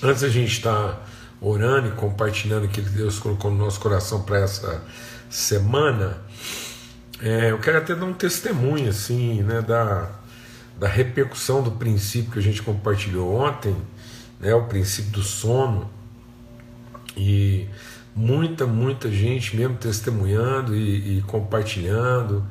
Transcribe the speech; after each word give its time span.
Antes 0.00 0.22
a 0.22 0.28
gente 0.28 0.52
estar 0.52 0.92
tá 0.92 1.00
orando 1.40 1.88
e 1.88 1.90
compartilhando 1.90 2.66
aquilo 2.66 2.86
que 2.86 2.94
Deus 2.94 3.18
colocou 3.18 3.50
no 3.50 3.58
nosso 3.58 3.80
coração 3.80 4.22
para 4.22 4.38
essa 4.38 4.80
semana, 5.28 6.18
é, 7.20 7.50
eu 7.50 7.58
quero 7.58 7.78
até 7.78 7.96
dar 7.96 8.04
um 8.04 8.12
testemunho 8.12 8.88
assim, 8.88 9.42
né, 9.42 9.60
da, 9.60 10.08
da 10.78 10.86
repercussão 10.86 11.64
do 11.64 11.72
princípio 11.72 12.30
que 12.30 12.38
a 12.38 12.42
gente 12.42 12.62
compartilhou 12.62 13.34
ontem, 13.34 13.76
né, 14.38 14.54
o 14.54 14.66
princípio 14.66 15.10
do 15.10 15.22
sono, 15.22 15.90
e 17.16 17.66
muita, 18.14 18.66
muita 18.66 19.10
gente 19.10 19.56
mesmo 19.56 19.76
testemunhando 19.76 20.76
e, 20.76 21.18
e 21.18 21.22
compartilhando, 21.22 22.46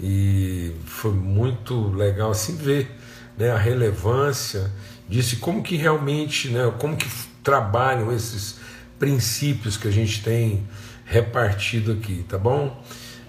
e 0.00 0.74
foi 0.86 1.12
muito 1.12 1.90
legal 1.90 2.30
assim 2.30 2.56
ver 2.56 2.90
né, 3.36 3.50
a 3.50 3.58
relevância 3.58 4.72
disso, 5.08 5.38
como 5.38 5.62
que 5.62 5.76
realmente, 5.76 6.48
né, 6.48 6.72
como 6.78 6.96
que 6.96 7.08
trabalham 7.42 8.12
esses 8.12 8.56
princípios 8.98 9.76
que 9.76 9.86
a 9.86 9.90
gente 9.90 10.22
tem 10.22 10.66
repartido 11.04 11.92
aqui, 11.92 12.24
tá 12.28 12.38
bom? 12.38 12.82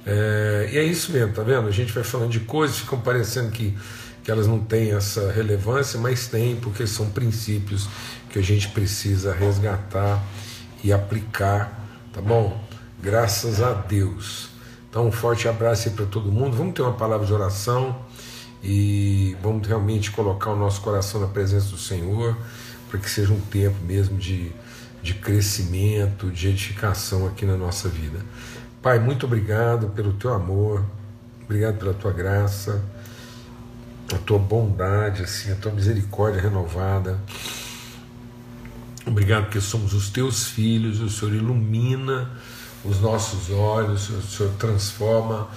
É, 0.06 0.70
e 0.72 0.78
é 0.78 0.84
isso 0.84 1.12
mesmo, 1.12 1.34
tá 1.34 1.44
vendo? 1.44 1.68
A 1.68 1.72
gente 1.72 1.92
vai 1.92 2.04
falando 2.04 2.32
de 2.32 2.40
coisas, 2.40 2.80
ficam 2.80 3.00
parecendo 3.00 3.52
que, 3.52 3.78
que 4.24 4.32
elas 4.32 4.48
não 4.48 4.60
têm 4.60 4.94
essa 4.94 5.32
relevância, 5.32 6.00
mas 6.00 6.28
tem, 6.28 6.56
porque 6.56 6.88
são 6.88 7.10
princípios 7.10 7.88
que 8.30 8.40
a 8.40 8.42
gente 8.42 8.70
precisa 8.70 9.34
resgatar 9.34 10.24
e 10.84 10.94
aplicar, 10.94 11.88
tá 12.14 12.22
bom? 12.22 12.60
Graças 13.02 13.62
a 13.62 13.74
Deus. 13.74 14.50
Então, 14.90 15.08
um 15.08 15.12
forte 15.12 15.48
abraço 15.48 15.90
aí 15.90 15.94
para 15.94 16.06
todo 16.06 16.32
mundo. 16.32 16.56
Vamos 16.56 16.74
ter 16.74 16.82
uma 16.82 16.94
palavra 16.94 17.26
de 17.26 17.34
oração 17.34 17.96
e 18.68 19.38
vamos 19.42 19.66
realmente 19.66 20.12
colocar 20.12 20.52
o 20.52 20.56
nosso 20.58 20.82
coração 20.82 21.22
na 21.22 21.28
presença 21.28 21.70
do 21.70 21.78
Senhor, 21.78 22.38
para 22.90 23.00
que 23.00 23.10
seja 23.10 23.32
um 23.32 23.40
tempo 23.40 23.78
mesmo 23.86 24.18
de, 24.18 24.52
de 25.02 25.14
crescimento, 25.14 26.30
de 26.30 26.50
edificação 26.50 27.26
aqui 27.26 27.46
na 27.46 27.56
nossa 27.56 27.88
vida. 27.88 28.20
Pai, 28.82 29.00
muito 29.00 29.26
obrigado 29.26 29.88
pelo 29.90 30.12
teu 30.12 30.34
amor, 30.34 30.84
obrigado 31.46 31.78
pela 31.78 31.94
tua 31.94 32.12
graça, 32.12 32.84
a 34.14 34.18
tua 34.18 34.38
bondade, 34.38 35.24
assim, 35.24 35.50
a 35.50 35.56
tua 35.56 35.72
misericórdia 35.72 36.42
renovada. 36.42 37.18
Obrigado 39.06 39.46
porque 39.46 39.62
somos 39.62 39.94
os 39.94 40.10
teus 40.10 40.46
filhos, 40.46 41.00
o 41.00 41.10
Senhor 41.10 41.34
ilumina 41.34 42.30
os 42.84 43.00
nossos 43.00 43.50
olhos, 43.50 44.10
o 44.10 44.22
Senhor 44.22 44.52
transforma 44.56 45.48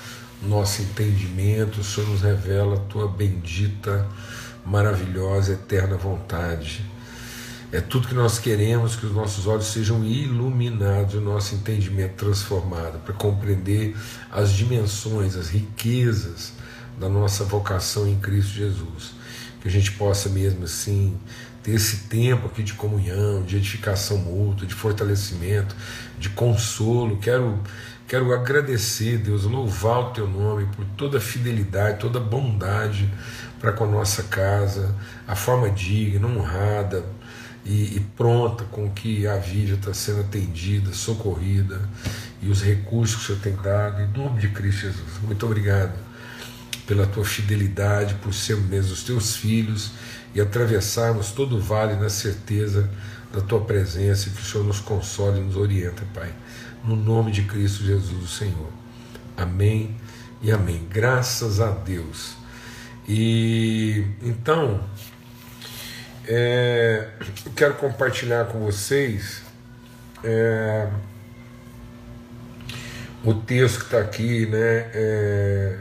nosso 0.42 0.82
entendimento, 0.82 1.80
o 1.80 1.84
Senhor 1.84 2.08
nos 2.08 2.22
revela 2.22 2.76
a 2.76 2.80
tua 2.80 3.06
bendita, 3.08 4.06
maravilhosa, 4.64 5.52
eterna 5.52 5.96
vontade. 5.96 6.84
É 7.72 7.80
tudo 7.80 8.08
que 8.08 8.14
nós 8.14 8.38
queremos 8.38 8.96
que 8.96 9.06
os 9.06 9.12
nossos 9.12 9.46
olhos 9.46 9.66
sejam 9.66 10.04
iluminados, 10.04 11.14
o 11.14 11.20
nosso 11.20 11.54
entendimento 11.54 12.14
transformado, 12.14 12.98
para 13.04 13.14
compreender 13.14 13.96
as 14.30 14.52
dimensões, 14.52 15.36
as 15.36 15.48
riquezas 15.50 16.52
da 16.98 17.08
nossa 17.08 17.44
vocação 17.44 18.08
em 18.08 18.16
Cristo 18.18 18.52
Jesus. 18.54 19.12
Que 19.60 19.68
a 19.68 19.70
gente 19.70 19.92
possa 19.92 20.28
mesmo 20.28 20.64
assim 20.64 21.16
ter 21.62 21.72
esse 21.72 22.08
tempo 22.08 22.46
aqui 22.46 22.62
de 22.62 22.74
comunhão, 22.74 23.42
de 23.42 23.56
edificação 23.56 24.18
mútua, 24.18 24.66
de 24.66 24.74
fortalecimento, 24.74 25.74
de 26.18 26.28
consolo. 26.30 27.18
Quero 27.18 27.58
quero 28.08 28.34
agradecer, 28.34 29.18
Deus, 29.18 29.44
louvar 29.44 30.00
o 30.00 30.10
teu 30.10 30.26
nome 30.26 30.66
por 30.74 30.84
toda 30.96 31.18
a 31.18 31.20
fidelidade, 31.20 32.00
toda 32.00 32.18
a 32.18 32.22
bondade 32.22 33.08
para 33.60 33.72
com 33.72 33.84
a 33.84 33.86
nossa 33.86 34.24
casa, 34.24 34.92
a 35.28 35.36
forma 35.36 35.70
digna, 35.70 36.26
honrada, 36.26 37.04
e, 37.64 37.96
e 37.96 38.00
pronta 38.16 38.64
com 38.64 38.90
que 38.90 39.26
a 39.26 39.36
vida 39.36 39.74
está 39.74 39.92
sendo 39.92 40.20
atendida, 40.20 40.92
socorrida 40.92 41.80
e 42.42 42.48
os 42.48 42.62
recursos 42.62 43.16
que 43.16 43.22
o 43.22 43.26
Senhor 43.26 43.42
tem 43.42 43.54
dado, 43.62 44.02
em 44.02 44.08
nome 44.08 44.40
de 44.40 44.48
Cristo 44.48 44.82
Jesus. 44.82 45.20
Muito 45.22 45.44
obrigado 45.44 45.92
pela 46.86 47.06
tua 47.06 47.24
fidelidade, 47.24 48.14
por 48.14 48.34
sermos 48.34 48.66
mesmo 48.66 48.92
os 48.92 49.04
teus 49.04 49.36
filhos 49.36 49.92
e 50.34 50.40
atravessarmos 50.40 51.32
todo 51.32 51.56
o 51.56 51.60
vale 51.60 51.96
na 51.96 52.08
certeza 52.08 52.88
da 53.32 53.40
tua 53.40 53.60
presença 53.60 54.28
e 54.28 54.32
que 54.32 54.40
o 54.40 54.44
Senhor 54.44 54.64
nos 54.64 54.80
console 54.80 55.40
e 55.40 55.42
nos 55.42 55.56
orienta, 55.56 56.02
Pai. 56.14 56.32
No 56.84 56.96
nome 56.96 57.30
de 57.30 57.42
Cristo 57.42 57.84
Jesus, 57.84 58.24
o 58.24 58.28
Senhor. 58.28 58.70
Amém 59.36 59.96
e 60.42 60.50
amém. 60.50 60.86
Graças 60.90 61.60
a 61.60 61.70
Deus. 61.70 62.34
E 63.08 64.04
então, 64.22 64.80
é, 66.26 67.08
eu 67.44 67.52
quero 67.52 67.74
compartilhar 67.74 68.46
com 68.46 68.60
vocês 68.60 69.42
é, 70.22 70.88
o 73.24 73.34
texto 73.34 73.78
que 73.78 73.84
está 73.84 73.98
aqui, 73.98 74.46
né? 74.46 74.90
É, 74.94 75.78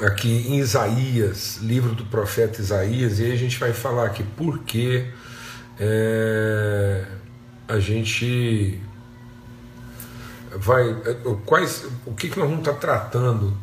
aqui 0.00 0.46
em 0.48 0.58
Isaías, 0.58 1.58
livro 1.62 1.94
do 1.94 2.04
profeta 2.04 2.60
Isaías, 2.60 3.18
e 3.18 3.24
aí 3.24 3.32
a 3.32 3.36
gente 3.36 3.58
vai 3.58 3.72
falar 3.72 4.06
aqui 4.06 4.22
por 4.22 4.60
que 4.60 5.06
é, 5.78 7.04
a 7.68 7.78
gente 7.78 8.80
vai. 10.56 10.90
É, 10.90 11.16
quais, 11.44 11.86
o 12.06 12.14
que, 12.14 12.28
que 12.28 12.38
nós 12.38 12.48
vamos 12.48 12.66
estar 12.66 12.74
tá 12.74 12.78
tratando, 12.78 13.56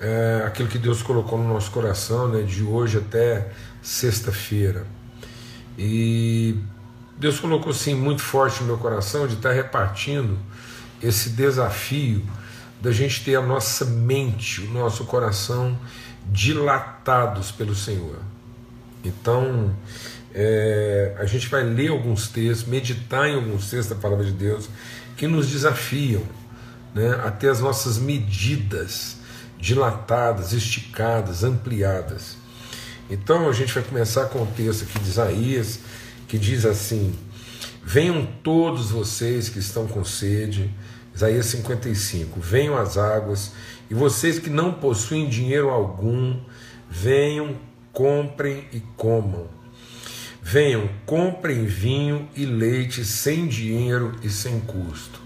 é, 0.00 0.44
aquilo 0.46 0.68
que 0.68 0.78
Deus 0.78 1.02
colocou 1.02 1.38
no 1.38 1.52
nosso 1.52 1.70
coração, 1.70 2.28
né, 2.28 2.42
de 2.42 2.62
hoje 2.62 2.98
até 2.98 3.50
sexta-feira. 3.80 4.86
E 5.76 6.56
Deus 7.18 7.40
colocou 7.40 7.70
assim 7.70 7.94
muito 7.94 8.22
forte 8.22 8.60
no 8.60 8.66
meu 8.66 8.78
coração 8.78 9.26
de 9.26 9.34
estar 9.34 9.52
repartindo 9.52 10.38
esse 11.02 11.30
desafio 11.30 12.22
da 12.82 12.90
gente 12.90 13.24
ter 13.24 13.36
a 13.36 13.40
nossa 13.40 13.84
mente, 13.84 14.60
o 14.60 14.70
nosso 14.72 15.04
coração 15.04 15.78
dilatados 16.26 17.52
pelo 17.52 17.76
Senhor. 17.76 18.18
Então, 19.04 19.74
é, 20.34 21.14
a 21.18 21.24
gente 21.24 21.48
vai 21.48 21.62
ler 21.62 21.90
alguns 21.90 22.26
textos, 22.26 22.66
meditar 22.66 23.28
em 23.28 23.36
alguns 23.36 23.70
textos 23.70 23.86
da 23.86 23.94
palavra 23.94 24.24
de 24.24 24.32
Deus 24.32 24.68
que 25.16 25.28
nos 25.28 25.48
desafiam 25.48 26.22
né, 26.92 27.20
a 27.24 27.30
ter 27.30 27.50
as 27.50 27.60
nossas 27.60 27.98
medidas 27.98 29.18
dilatadas, 29.58 30.52
esticadas, 30.52 31.44
ampliadas. 31.44 32.36
Então 33.08 33.48
a 33.48 33.52
gente 33.52 33.72
vai 33.72 33.82
começar 33.82 34.26
com 34.26 34.42
o 34.42 34.46
texto 34.46 34.82
aqui 34.82 34.98
de 34.98 35.08
Isaías, 35.08 35.78
que 36.26 36.36
diz 36.36 36.64
assim: 36.64 37.14
Venham 37.84 38.26
todos 38.42 38.90
vocês 38.90 39.48
que 39.48 39.58
estão 39.58 39.86
com 39.86 40.04
sede, 40.04 40.72
Isaías 41.14 41.46
55, 41.46 42.40
venham 42.40 42.76
às 42.76 42.96
águas, 42.96 43.52
e 43.90 43.94
vocês 43.94 44.38
que 44.38 44.48
não 44.48 44.72
possuem 44.72 45.28
dinheiro 45.28 45.68
algum, 45.68 46.40
venham, 46.88 47.56
comprem 47.92 48.66
e 48.72 48.80
comam. 48.96 49.46
Venham, 50.42 50.88
comprem 51.06 51.66
vinho 51.66 52.28
e 52.34 52.44
leite 52.44 53.04
sem 53.04 53.46
dinheiro 53.46 54.16
e 54.22 54.30
sem 54.30 54.58
custo. 54.60 55.20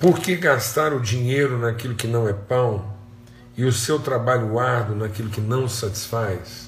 Por 0.00 0.18
que 0.20 0.36
gastar 0.36 0.92
o 0.92 1.00
dinheiro 1.00 1.58
naquilo 1.58 1.94
que 1.94 2.06
não 2.06 2.28
é 2.28 2.32
pão 2.32 2.96
e 3.56 3.64
o 3.64 3.72
seu 3.72 3.98
trabalho 3.98 4.58
árduo 4.58 4.96
naquilo 4.96 5.28
que 5.28 5.40
não 5.40 5.68
satisfaz? 5.68 6.67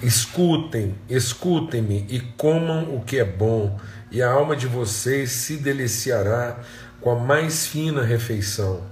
Escutem, 0.00 0.94
escutem-me 1.08 2.06
e 2.08 2.20
comam 2.20 2.94
o 2.94 3.02
que 3.02 3.18
é 3.18 3.24
bom, 3.24 3.76
e 4.12 4.22
a 4.22 4.30
alma 4.30 4.54
de 4.54 4.68
vocês 4.68 5.32
se 5.32 5.56
deliciará 5.56 6.60
com 7.00 7.10
a 7.10 7.18
mais 7.18 7.66
fina 7.66 8.02
refeição. 8.02 8.84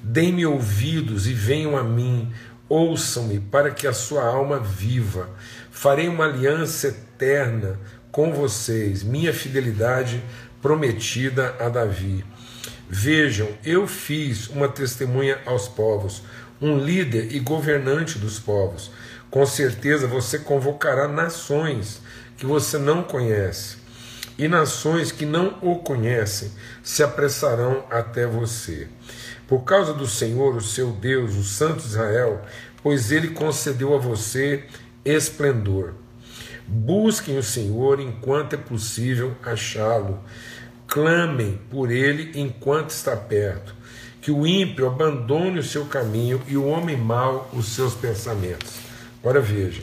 Deem-me 0.00 0.46
ouvidos 0.46 1.26
e 1.26 1.32
venham 1.32 1.76
a 1.76 1.82
mim, 1.82 2.32
ouçam-me, 2.68 3.40
para 3.40 3.72
que 3.72 3.86
a 3.86 3.92
sua 3.92 4.24
alma 4.24 4.60
viva. 4.60 5.28
Farei 5.72 6.06
uma 6.06 6.26
aliança 6.26 6.88
eterna 6.88 7.76
com 8.12 8.32
vocês, 8.32 9.02
minha 9.02 9.32
fidelidade 9.34 10.22
prometida 10.62 11.56
a 11.58 11.68
Davi. 11.68 12.24
Vejam, 12.88 13.48
eu 13.64 13.88
fiz 13.88 14.48
uma 14.48 14.68
testemunha 14.68 15.40
aos 15.44 15.66
povos, 15.66 16.22
um 16.60 16.78
líder 16.78 17.34
e 17.34 17.40
governante 17.40 18.18
dos 18.18 18.38
povos. 18.38 18.92
Com 19.30 19.44
certeza 19.44 20.06
você 20.06 20.38
convocará 20.38 21.08
nações 21.08 22.00
que 22.36 22.46
você 22.46 22.78
não 22.78 23.02
conhece, 23.02 23.76
e 24.38 24.46
nações 24.48 25.10
que 25.10 25.24
não 25.24 25.58
o 25.62 25.76
conhecem 25.76 26.52
se 26.82 27.02
apressarão 27.02 27.84
até 27.90 28.26
você. 28.26 28.88
Por 29.48 29.60
causa 29.60 29.92
do 29.92 30.06
Senhor, 30.06 30.56
o 30.56 30.60
seu 30.60 30.92
Deus, 30.92 31.34
o 31.34 31.44
Santo 31.44 31.84
Israel, 31.84 32.42
pois 32.82 33.10
ele 33.10 33.28
concedeu 33.28 33.94
a 33.94 33.98
você 33.98 34.64
esplendor. 35.04 35.94
Busquem 36.66 37.38
o 37.38 37.42
Senhor 37.42 38.00
enquanto 38.00 38.54
é 38.54 38.56
possível 38.56 39.34
achá-lo 39.42 40.20
clamem 40.86 41.58
por 41.70 41.90
ele 41.90 42.32
enquanto 42.40 42.90
está 42.90 43.16
perto. 43.16 43.74
que 44.20 44.32
o 44.32 44.44
ímpio 44.44 44.88
abandone 44.88 45.60
o 45.60 45.62
seu 45.62 45.84
caminho 45.84 46.42
e 46.48 46.56
o 46.56 46.66
homem 46.66 46.96
mau 46.96 47.48
os 47.52 47.66
seus 47.66 47.94
pensamentos. 47.94 48.85
Agora 49.26 49.40
veja, 49.40 49.82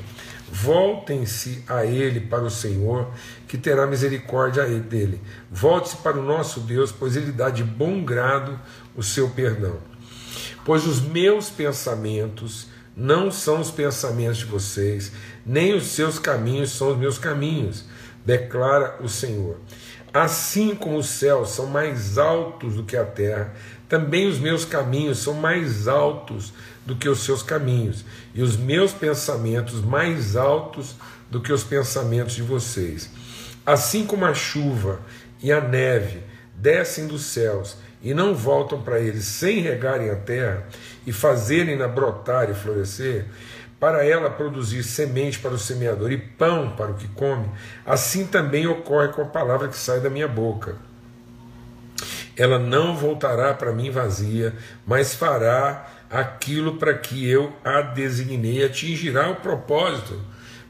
voltem-se 0.50 1.66
a 1.68 1.86
ele 1.86 2.22
para 2.22 2.45
o 2.45 2.50
Senhor, 2.50 3.12
que 3.45 3.57
terá 3.57 3.86
misericórdia 3.86 4.66
dele. 4.80 5.19
Volte-se 5.51 5.98
para 5.98 6.18
o 6.18 6.24
nosso 6.24 6.62
Deus, 6.62 6.94
pois 6.94 7.18
ele 7.18 7.30
dá 7.30 7.50
de 7.50 7.62
bom 7.62 8.06
grado 8.06 8.57
o 8.95 9.04
seu 9.04 9.31
perdão. 9.31 9.80
Pois 10.63 10.88
os 10.88 11.01
meus 11.01 11.50
pensamentos 11.50 12.69
não 12.95 13.30
são 13.30 13.60
os 13.60 13.69
pensamentos 13.69 14.38
de 14.38 14.45
vocês, 14.45 15.12
nem 15.46 15.74
os 15.75 15.88
seus 15.88 16.18
caminhos 16.18 16.72
são 16.72 16.92
os 16.92 16.98
meus 16.98 17.18
caminhos, 17.18 17.84
declara 18.25 18.96
o 19.01 19.10
Senhor. 19.10 19.57
Assim 20.13 20.74
como 20.74 21.00
os 21.00 21.07
céus 21.07 21.50
são 21.50 21.66
mais 21.66 22.18
altos 22.18 22.75
do 22.75 22.84
que 22.84 22.96
a 22.96 23.04
terra, 23.04 23.54
também 23.89 24.25
os 24.25 24.39
meus 24.39 24.63
caminhos 24.63 25.19
são 25.19 25.34
mais 25.34 25.88
altos 25.88 26.54
do 26.86 26.96
que 26.96 27.08
os 27.08 27.24
seus 27.24 27.42
caminhos, 27.42 28.04
e 28.34 28.42
os 28.42 28.58
meus 28.58 28.92
pensamentos 28.92 29.82
mais 29.82 30.36
altos 30.36 30.96
do 31.30 31.42
que 31.42 31.52
os 31.52 31.64
pensamentos 31.64 32.36
de 32.36 32.42
vocês. 32.42 33.10
Assim 33.66 34.06
como 34.06 34.26
a 34.26 34.34
chuva 34.34 35.00
e 35.42 35.52
a 35.52 35.62
neve 35.62 36.22
descem 36.56 37.08
dos 37.08 37.24
céus 37.24 37.78
e 38.02 38.14
não 38.14 38.36
voltam 38.36 38.82
para 38.82 39.00
eles 39.00 39.24
sem 39.26 39.62
regarem 39.62 40.10
a 40.10 40.16
terra 40.16 40.68
e 41.08 41.14
fazerem-na 41.14 41.88
brotar 41.88 42.50
e 42.50 42.54
florescer, 42.54 43.26
para 43.80 44.06
ela 44.06 44.30
produzir 44.30 44.84
semente 44.84 45.40
para 45.40 45.52
o 45.52 45.58
semeador 45.58 46.12
e 46.12 46.18
pão 46.18 46.74
para 46.76 46.92
o 46.92 46.94
que 46.94 47.08
come, 47.10 47.50
assim 47.86 48.26
também 48.26 48.66
ocorre 48.68 49.10
com 49.10 49.22
a 49.22 49.26
palavra 49.26 49.68
que 49.68 49.76
sai 49.76 50.00
da 50.00 50.10
minha 50.10 50.28
boca. 50.28 50.76
Ela 52.36 52.58
não 52.58 52.96
voltará 52.96 53.54
para 53.54 53.74
mim 53.74 53.92
vazia, 53.92 54.54
mas 54.88 55.14
fará 55.14 55.86
aquilo 56.13 56.77
para 56.77 56.94
que 56.94 57.27
eu 57.27 57.51
a 57.65 57.81
designei 57.81 58.63
atingirá 58.63 59.31
o 59.31 59.38
propósito 59.38 60.21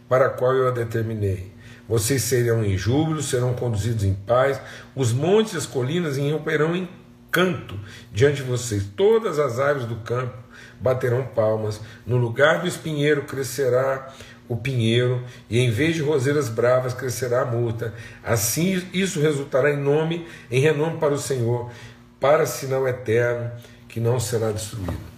para 0.07 0.29
qual 0.29 0.53
eu 0.53 0.69
a 0.69 0.71
determinei. 0.71 1.51
Vocês 1.87 2.21
serão 2.21 2.63
em 2.63 2.77
júbilo, 2.77 3.21
serão 3.21 3.53
conduzidos 3.53 4.05
em 4.05 4.13
paz, 4.13 4.61
os 4.95 5.11
montes 5.11 5.53
e 5.53 5.57
as 5.57 5.65
colinas 5.65 6.17
irromperão 6.17 6.73
em 6.73 6.87
canto 7.29 7.77
diante 8.09 8.37
de 8.37 8.43
vocês. 8.43 8.85
Todas 8.95 9.37
as 9.37 9.59
árvores 9.59 9.85
do 9.85 9.97
campo 9.97 10.37
baterão 10.79 11.25
palmas. 11.25 11.81
No 12.07 12.15
lugar 12.15 12.61
do 12.61 12.67
espinheiro 12.67 13.23
crescerá 13.23 14.13
o 14.47 14.55
pinheiro, 14.55 15.23
e 15.49 15.59
em 15.59 15.71
vez 15.71 15.95
de 15.95 16.01
roseiras 16.01 16.47
bravas 16.47 16.93
crescerá 16.93 17.41
a 17.41 17.45
murta. 17.45 17.93
Assim 18.23 18.81
isso 18.93 19.19
resultará 19.19 19.71
em 19.71 19.77
nome, 19.77 20.25
em 20.49 20.61
renome 20.61 20.99
para 20.99 21.13
o 21.13 21.17
Senhor, 21.17 21.69
para 22.17 22.45
sinal 22.45 22.87
eterno 22.87 23.51
que 23.89 23.99
não 23.99 24.19
será 24.19 24.51
destruído. 24.51 25.12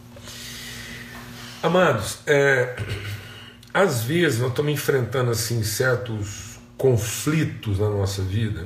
Amados, 1.66 2.20
é, 2.28 2.76
às 3.74 4.04
vezes 4.04 4.40
nós 4.40 4.50
estamos 4.50 4.72
enfrentando 4.72 5.32
assim 5.32 5.64
certos 5.64 6.60
conflitos 6.78 7.80
na 7.80 7.90
nossa 7.90 8.22
vida 8.22 8.66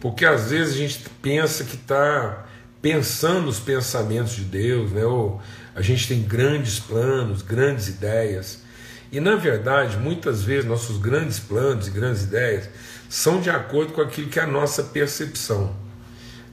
porque 0.00 0.24
às 0.24 0.50
vezes 0.50 0.74
a 0.74 0.78
gente 0.78 1.04
pensa 1.22 1.64
que 1.64 1.76
está 1.76 2.46
pensando 2.80 3.48
os 3.48 3.58
pensamentos 3.58 4.36
de 4.36 4.44
Deus, 4.44 4.92
né? 4.92 5.04
ou 5.04 5.40
a 5.74 5.82
gente 5.82 6.06
tem 6.06 6.22
grandes 6.22 6.78
planos, 6.78 7.42
grandes 7.42 7.88
ideias. 7.88 8.62
E 9.10 9.18
na 9.18 9.36
verdade, 9.36 9.96
muitas 9.96 10.42
vezes, 10.42 10.64
nossos 10.64 10.98
grandes 10.98 11.38
planos 11.38 11.88
e 11.88 11.90
grandes 11.90 12.24
ideias 12.24 12.68
são 13.08 13.40
de 13.40 13.50
acordo 13.50 13.92
com 13.92 14.00
aquilo 14.00 14.28
que 14.28 14.38
é 14.38 14.42
a 14.42 14.46
nossa 14.46 14.84
percepção, 14.84 15.74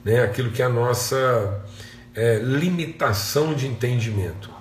né? 0.03 0.23
aquilo 0.23 0.51
que 0.51 0.61
é 0.61 0.65
a 0.65 0.69
nossa 0.69 1.61
é, 2.15 2.39
limitação 2.39 3.53
de 3.53 3.67
entendimento. 3.67 4.54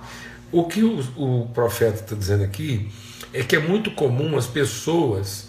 O 0.55 0.63
que 0.63 0.85
o, 0.85 1.01
o 1.17 1.49
profeta 1.49 1.99
está 2.01 2.15
dizendo 2.15 2.45
aqui 2.45 2.89
é 3.33 3.43
que 3.43 3.57
é 3.57 3.59
muito 3.59 3.91
comum 3.91 4.37
as 4.39 4.47
pessoas 4.47 5.49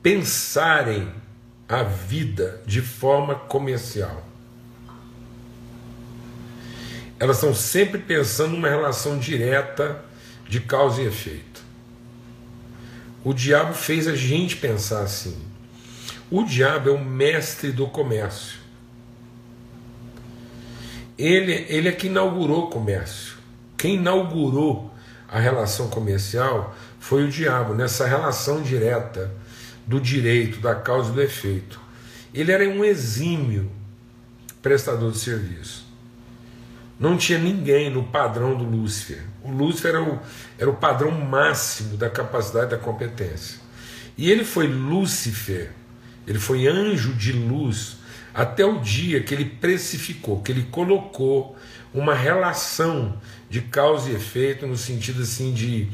pensarem 0.00 1.12
a 1.68 1.82
vida 1.82 2.62
de 2.64 2.80
forma 2.80 3.34
comercial. 3.34 4.24
Elas 7.18 7.38
estão 7.38 7.52
sempre 7.52 7.98
pensando 7.98 8.52
numa 8.52 8.68
relação 8.68 9.18
direta 9.18 10.04
de 10.48 10.60
causa 10.60 11.02
e 11.02 11.06
efeito. 11.06 11.60
O 13.24 13.34
diabo 13.34 13.74
fez 13.74 14.06
a 14.06 14.14
gente 14.14 14.54
pensar 14.54 15.02
assim. 15.02 15.36
O 16.30 16.44
diabo 16.44 16.90
é 16.90 16.92
o 16.92 17.04
mestre 17.04 17.72
do 17.72 17.88
comércio. 17.88 18.60
Ele, 21.18 21.66
ele 21.68 21.88
é 21.88 21.92
que 21.92 22.06
inaugurou 22.06 22.66
o 22.66 22.70
comércio. 22.70 23.33
Quem 23.84 23.96
inaugurou 23.96 24.90
a 25.28 25.38
relação 25.38 25.90
comercial 25.90 26.74
foi 26.98 27.24
o 27.24 27.28
diabo, 27.28 27.74
nessa 27.74 28.06
relação 28.06 28.62
direta 28.62 29.30
do 29.86 30.00
direito, 30.00 30.58
da 30.58 30.74
causa 30.74 31.10
e 31.10 31.12
do 31.12 31.20
efeito. 31.20 31.78
Ele 32.32 32.50
era 32.50 32.66
um 32.66 32.82
exímio 32.82 33.70
prestador 34.62 35.12
de 35.12 35.18
serviço. 35.18 35.86
Não 36.98 37.18
tinha 37.18 37.38
ninguém 37.38 37.90
no 37.90 38.04
padrão 38.04 38.56
do 38.56 38.64
Lúcifer. 38.64 39.22
O 39.42 39.50
Lúcifer 39.50 39.90
era 39.90 40.02
o, 40.02 40.18
era 40.58 40.70
o 40.70 40.76
padrão 40.76 41.10
máximo 41.10 41.98
da 41.98 42.08
capacidade 42.08 42.70
da 42.70 42.78
competência. 42.78 43.60
E 44.16 44.30
ele 44.30 44.46
foi 44.46 44.66
Lúcifer, 44.66 45.72
ele 46.26 46.38
foi 46.38 46.66
anjo 46.66 47.12
de 47.12 47.32
luz, 47.32 47.98
até 48.34 48.64
o 48.64 48.80
dia 48.80 49.22
que 49.22 49.32
ele 49.32 49.44
precificou, 49.44 50.42
que 50.42 50.50
ele 50.50 50.64
colocou 50.70 51.56
uma 51.92 52.14
relação 52.14 53.16
de 53.48 53.60
causa 53.60 54.10
e 54.10 54.14
efeito 54.14 54.66
no 54.66 54.76
sentido 54.76 55.22
assim 55.22 55.52
de, 55.52 55.88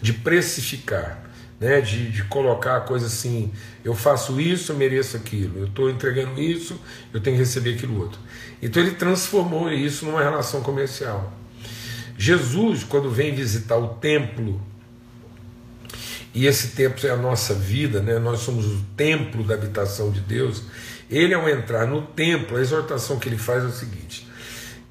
de 0.00 0.12
precificar 0.14 1.32
né, 1.62 1.80
de, 1.80 2.10
de 2.10 2.24
colocar 2.24 2.78
a 2.78 2.80
coisa 2.80 3.06
assim, 3.06 3.52
eu 3.84 3.94
faço 3.94 4.40
isso, 4.40 4.72
eu 4.72 4.76
mereço 4.76 5.16
aquilo, 5.16 5.60
eu 5.60 5.66
estou 5.66 5.88
entregando 5.88 6.42
isso, 6.42 6.76
eu 7.14 7.20
tenho 7.20 7.36
que 7.36 7.42
receber 7.42 7.74
aquilo 7.74 8.00
outro. 8.00 8.18
Então 8.60 8.82
ele 8.82 8.96
transformou 8.96 9.70
isso 9.70 10.04
numa 10.04 10.20
relação 10.20 10.60
comercial. 10.60 11.32
Jesus, 12.18 12.82
quando 12.82 13.08
vem 13.08 13.32
visitar 13.32 13.76
o 13.76 13.90
templo, 13.94 14.60
e 16.34 16.46
esse 16.46 16.68
templo 16.68 17.06
é 17.06 17.10
a 17.12 17.16
nossa 17.16 17.54
vida, 17.54 18.02
né? 18.02 18.18
nós 18.18 18.40
somos 18.40 18.66
o 18.66 18.84
templo 18.96 19.44
da 19.44 19.54
habitação 19.54 20.10
de 20.10 20.20
Deus. 20.20 20.64
Ele, 21.14 21.34
ao 21.34 21.48
entrar 21.48 21.86
no 21.86 22.02
templo, 22.02 22.56
a 22.56 22.60
exortação 22.60 23.18
que 23.18 23.28
ele 23.28 23.38
faz 23.38 23.62
é 23.62 23.66
o 23.66 23.72
seguinte: 23.72 24.26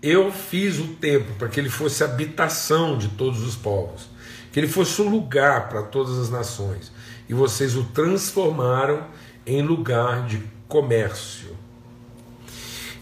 Eu 0.02 0.32
fiz 0.32 0.80
o 0.80 0.88
templo 0.88 1.36
para 1.38 1.50
que 1.50 1.60
ele 1.60 1.70
fosse 1.70 2.04
habitação 2.04 2.98
de 2.98 3.10
todos 3.10 3.42
os 3.42 3.56
povos 3.56 4.12
que 4.52 4.60
ele 4.60 4.68
fosse 4.68 5.02
um 5.02 5.10
lugar 5.10 5.70
para 5.70 5.82
todas 5.82 6.20
as 6.20 6.30
nações, 6.30 6.92
e 7.28 7.34
vocês 7.34 7.76
o 7.76 7.86
transformaram 7.86 9.08
em 9.46 9.62
lugar 9.62 10.28
de 10.28 10.44
comércio. 10.68 11.56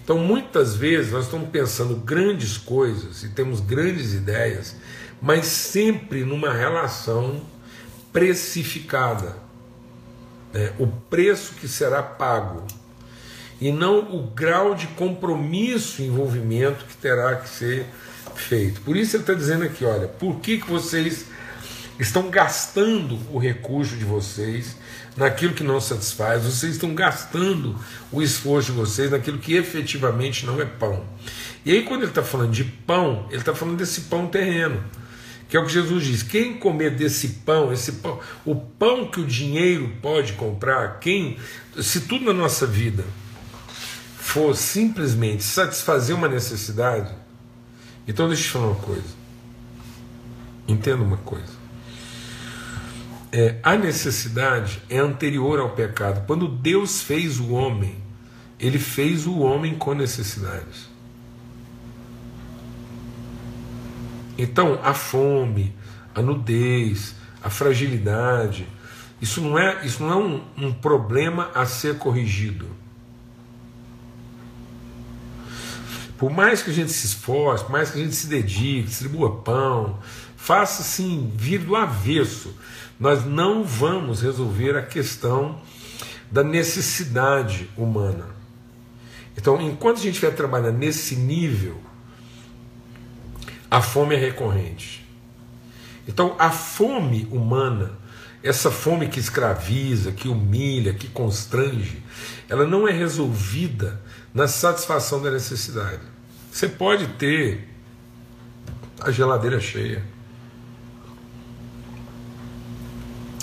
Então, 0.04 0.18
muitas 0.18 0.76
vezes 0.76 1.12
nós 1.12 1.26
estamos 1.26 1.50
pensando 1.50 1.96
grandes 1.96 2.58
coisas 2.58 3.24
e 3.24 3.30
temos 3.30 3.60
grandes 3.60 4.14
ideias, 4.14 4.76
mas 5.22 5.46
sempre 5.46 6.24
numa 6.24 6.52
relação 6.52 7.42
precificada. 8.12 9.36
Né? 10.54 10.74
O 10.80 10.88
preço 10.88 11.54
que 11.56 11.68
será 11.68 12.02
pago 12.02 12.66
e 13.60 13.72
não 13.72 14.16
o 14.16 14.24
grau 14.24 14.74
de 14.74 14.88
compromisso 14.88 16.01
e 16.01 16.06
envolvimento 16.06 16.86
que 16.86 16.96
terá 16.98 17.36
que 17.36 17.50
ser 17.50 17.86
feito. 18.36 18.82
Por 18.82 18.96
isso 18.96 19.16
ele 19.16 19.24
está 19.24 19.34
dizendo 19.34 19.63
aqui: 19.63 19.84
olha, 19.84 20.08
por 20.08 20.39
que, 20.39 20.60
que 20.60 20.70
vocês 20.70 21.25
estão 22.00 22.30
gastando 22.30 23.20
o 23.32 23.38
recurso 23.38 23.96
de 23.96 24.06
vocês 24.06 24.78
naquilo 25.18 25.54
que 25.54 25.63
não 25.63 25.82
satisfaz, 25.82 26.44
vocês 26.44 26.74
estão 26.74 26.96
gastando 26.96 27.75
o 28.10 28.22
esforço 28.22 28.72
de 28.72 28.78
vocês 28.78 29.12
naquilo 29.12 29.38
que 29.38 29.54
efetivamente 29.54 30.46
não 30.46 30.62
é 30.62 30.66
pão. 30.66 31.04
E 31.66 31.74
aí, 31.74 31.84
quando 31.84 32.04
ele 32.04 32.12
está 32.12 32.24
falando 32.24 32.51
de 32.51 32.63
pão, 32.63 33.25
ele 33.30 33.39
está 33.39 33.54
falando 33.54 33.78
desse 33.78 34.01
pão 34.01 34.28
terreno, 34.28 34.82
que 35.50 35.58
é 35.58 35.60
o 35.60 35.66
que 35.66 35.74
Jesus 35.74 36.06
diz: 36.06 36.24
quem 36.24 36.54
comer 36.54 36.92
desse 36.92 37.28
pão, 37.46 37.74
esse 37.74 37.94
pão, 37.94 38.20
o 38.46 38.56
pão 38.56 39.08
que 39.08 39.20
o 39.20 39.25
dinheiro 39.25 39.92
pode 40.01 40.34
comprar, 40.34 41.00
quem, 41.00 41.38
se 41.82 42.01
tudo 42.01 42.25
na 42.25 42.34
nossa 42.34 42.66
vida 42.66 43.04
for 44.30 44.56
simplesmente 44.56 45.44
satisfazer 45.44 46.16
uma 46.16 46.28
necessidade, 46.28 47.14
então 48.08 48.28
deixa 48.28 48.44
eu 48.44 48.48
te 48.48 48.52
falar 48.52 48.68
uma 48.68 48.76
coisa. 48.76 49.20
Entenda 50.68 51.04
uma 51.04 51.18
coisa 51.18 51.60
é, 53.32 53.60
a 53.62 53.78
necessidade 53.78 54.82
é 54.90 54.98
anterior 54.98 55.60
ao 55.60 55.72
pecado. 55.72 56.26
Quando 56.26 56.48
Deus 56.48 57.02
fez 57.02 57.40
o 57.40 57.52
homem, 57.52 57.96
ele 58.60 58.80
fez 58.80 59.28
o 59.28 59.40
homem 59.40 59.76
com 59.76 59.94
necessidades. 59.94 60.90
Então, 64.38 64.80
a 64.84 64.94
fome, 64.94 65.76
a 66.16 66.22
nudez, 66.22 67.16
a 67.44 67.50
fragilidade, 67.50 68.68
isso 69.22 69.42
não 69.42 69.60
é, 69.60 69.86
isso 69.86 70.02
não 70.02 70.12
é 70.12 70.16
um, 70.16 70.44
um 70.58 70.74
problema 70.74 71.52
a 71.54 71.66
ser 71.66 71.98
corrigido. 71.98 72.68
Por 76.20 76.30
mais 76.30 76.62
que 76.62 76.70
a 76.70 76.74
gente 76.74 76.92
se 76.92 77.08
esforce, 77.08 77.64
por 77.64 77.72
mais 77.72 77.92
que 77.92 77.98
a 77.98 78.04
gente 78.04 78.14
se 78.14 78.28
dedique, 78.28 78.90
distribua 78.90 79.38
pão, 79.38 79.98
faça 80.36 80.82
assim, 80.82 81.32
vir 81.34 81.60
do 81.60 81.78
avesso, 81.78 82.54
nós 83.00 83.24
não 83.26 83.64
vamos 83.64 84.22
resolver 84.22 84.78
a 84.78 84.82
questão 84.82 85.62
da 86.30 86.44
necessidade 86.44 87.70
humana. 87.78 88.26
Então, 89.38 89.62
enquanto 89.62 90.00
a 90.00 90.02
gente 90.02 90.16
estiver 90.16 90.36
trabalhando 90.36 90.78
nesse 90.78 91.16
nível, 91.16 91.80
a 93.72 93.82
fome 93.82 94.14
é 94.14 94.20
recorrente. 94.20 95.08
Então, 96.06 96.36
a 96.38 96.52
fome 96.52 97.30
humana, 97.32 97.94
essa 98.44 98.70
fome 98.70 99.08
que 99.08 99.22
escraviza, 99.22 100.12
que 100.12 100.28
humilha, 100.28 100.94
que 100.94 101.08
constrange, 101.08 102.04
ela 102.50 102.68
não 102.68 102.86
é 102.86 102.92
resolvida 102.92 104.02
na 104.34 104.48
satisfação 104.48 105.22
da 105.22 105.32
necessidade. 105.32 106.02
Você 106.52 106.68
pode 106.68 107.08
ter 107.14 107.68
a 109.02 109.12
geladeira 109.12 109.60
cheia. 109.60 110.04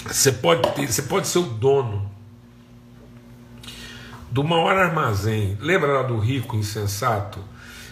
Você 0.06 0.32
pode 0.32 0.62
ter, 0.74 0.90
você 0.90 1.02
pode 1.02 1.26
ser 1.26 1.38
o 1.38 1.42
dono 1.42 2.08
do 4.30 4.44
maior 4.44 4.76
armazém. 4.76 5.56
Lembra 5.60 5.92
lá 5.94 6.02
do 6.02 6.18
rico 6.18 6.56
insensato? 6.56 7.40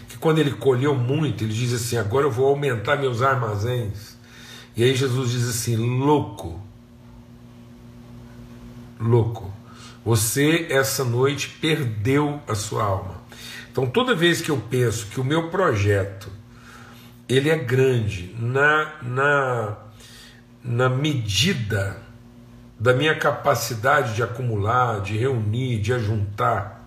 Que 0.08 0.18
quando 0.18 0.38
ele 0.38 0.52
colheu 0.52 0.94
muito, 0.94 1.42
ele 1.42 1.52
diz 1.52 1.72
assim: 1.72 1.96
agora 1.96 2.26
eu 2.26 2.30
vou 2.30 2.48
aumentar 2.48 2.96
meus 2.96 3.22
armazéns. 3.22 4.16
E 4.76 4.84
aí 4.84 4.94
Jesus 4.94 5.30
diz 5.30 5.48
assim: 5.48 5.76
louco, 5.76 6.60
louco, 9.00 9.53
você 10.04 10.66
essa 10.70 11.04
noite 11.04 11.48
perdeu 11.60 12.40
a 12.46 12.54
sua 12.54 12.84
alma. 12.84 13.22
Então 13.70 13.86
toda 13.86 14.14
vez 14.14 14.40
que 14.40 14.50
eu 14.50 14.58
penso 14.58 15.06
que 15.06 15.20
o 15.20 15.24
meu 15.24 15.48
projeto 15.48 16.30
ele 17.28 17.48
é 17.48 17.56
grande 17.56 18.34
na, 18.38 18.92
na, 19.02 19.76
na 20.62 20.88
medida 20.88 21.96
da 22.78 22.92
minha 22.92 23.14
capacidade 23.14 24.14
de 24.14 24.22
acumular, 24.22 25.00
de 25.00 25.16
reunir, 25.16 25.78
de 25.78 25.92
ajuntar, 25.92 26.84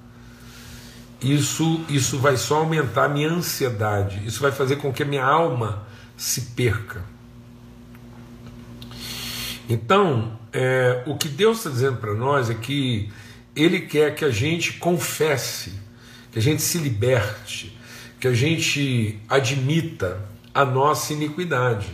isso, 1.22 1.84
isso 1.90 2.20
vai 2.20 2.38
só 2.38 2.58
aumentar 2.58 3.06
a 3.06 3.10
minha 3.10 3.30
ansiedade, 3.30 4.22
isso 4.26 4.40
vai 4.40 4.52
fazer 4.52 4.76
com 4.76 4.94
que 4.94 5.02
a 5.02 5.06
minha 5.06 5.26
alma 5.26 5.84
se 6.16 6.42
perca. 6.56 7.02
Então, 9.70 10.40
é, 10.54 11.04
o 11.06 11.16
que 11.18 11.28
Deus 11.28 11.58
está 11.58 11.70
dizendo 11.70 11.98
para 11.98 12.14
nós 12.14 12.50
é 12.50 12.54
que 12.54 13.12
Ele 13.56 13.82
quer 13.82 14.16
que 14.16 14.24
a 14.24 14.30
gente 14.30 14.74
confesse, 14.74 15.74
que 16.32 16.40
a 16.40 16.42
gente 16.42 16.62
se 16.62 16.78
liberte, 16.78 17.78
que 18.20 18.28
a 18.28 18.34
gente 18.34 19.20
admita 19.28 20.22
a 20.54 20.64
nossa 20.64 21.14
iniquidade. 21.14 21.88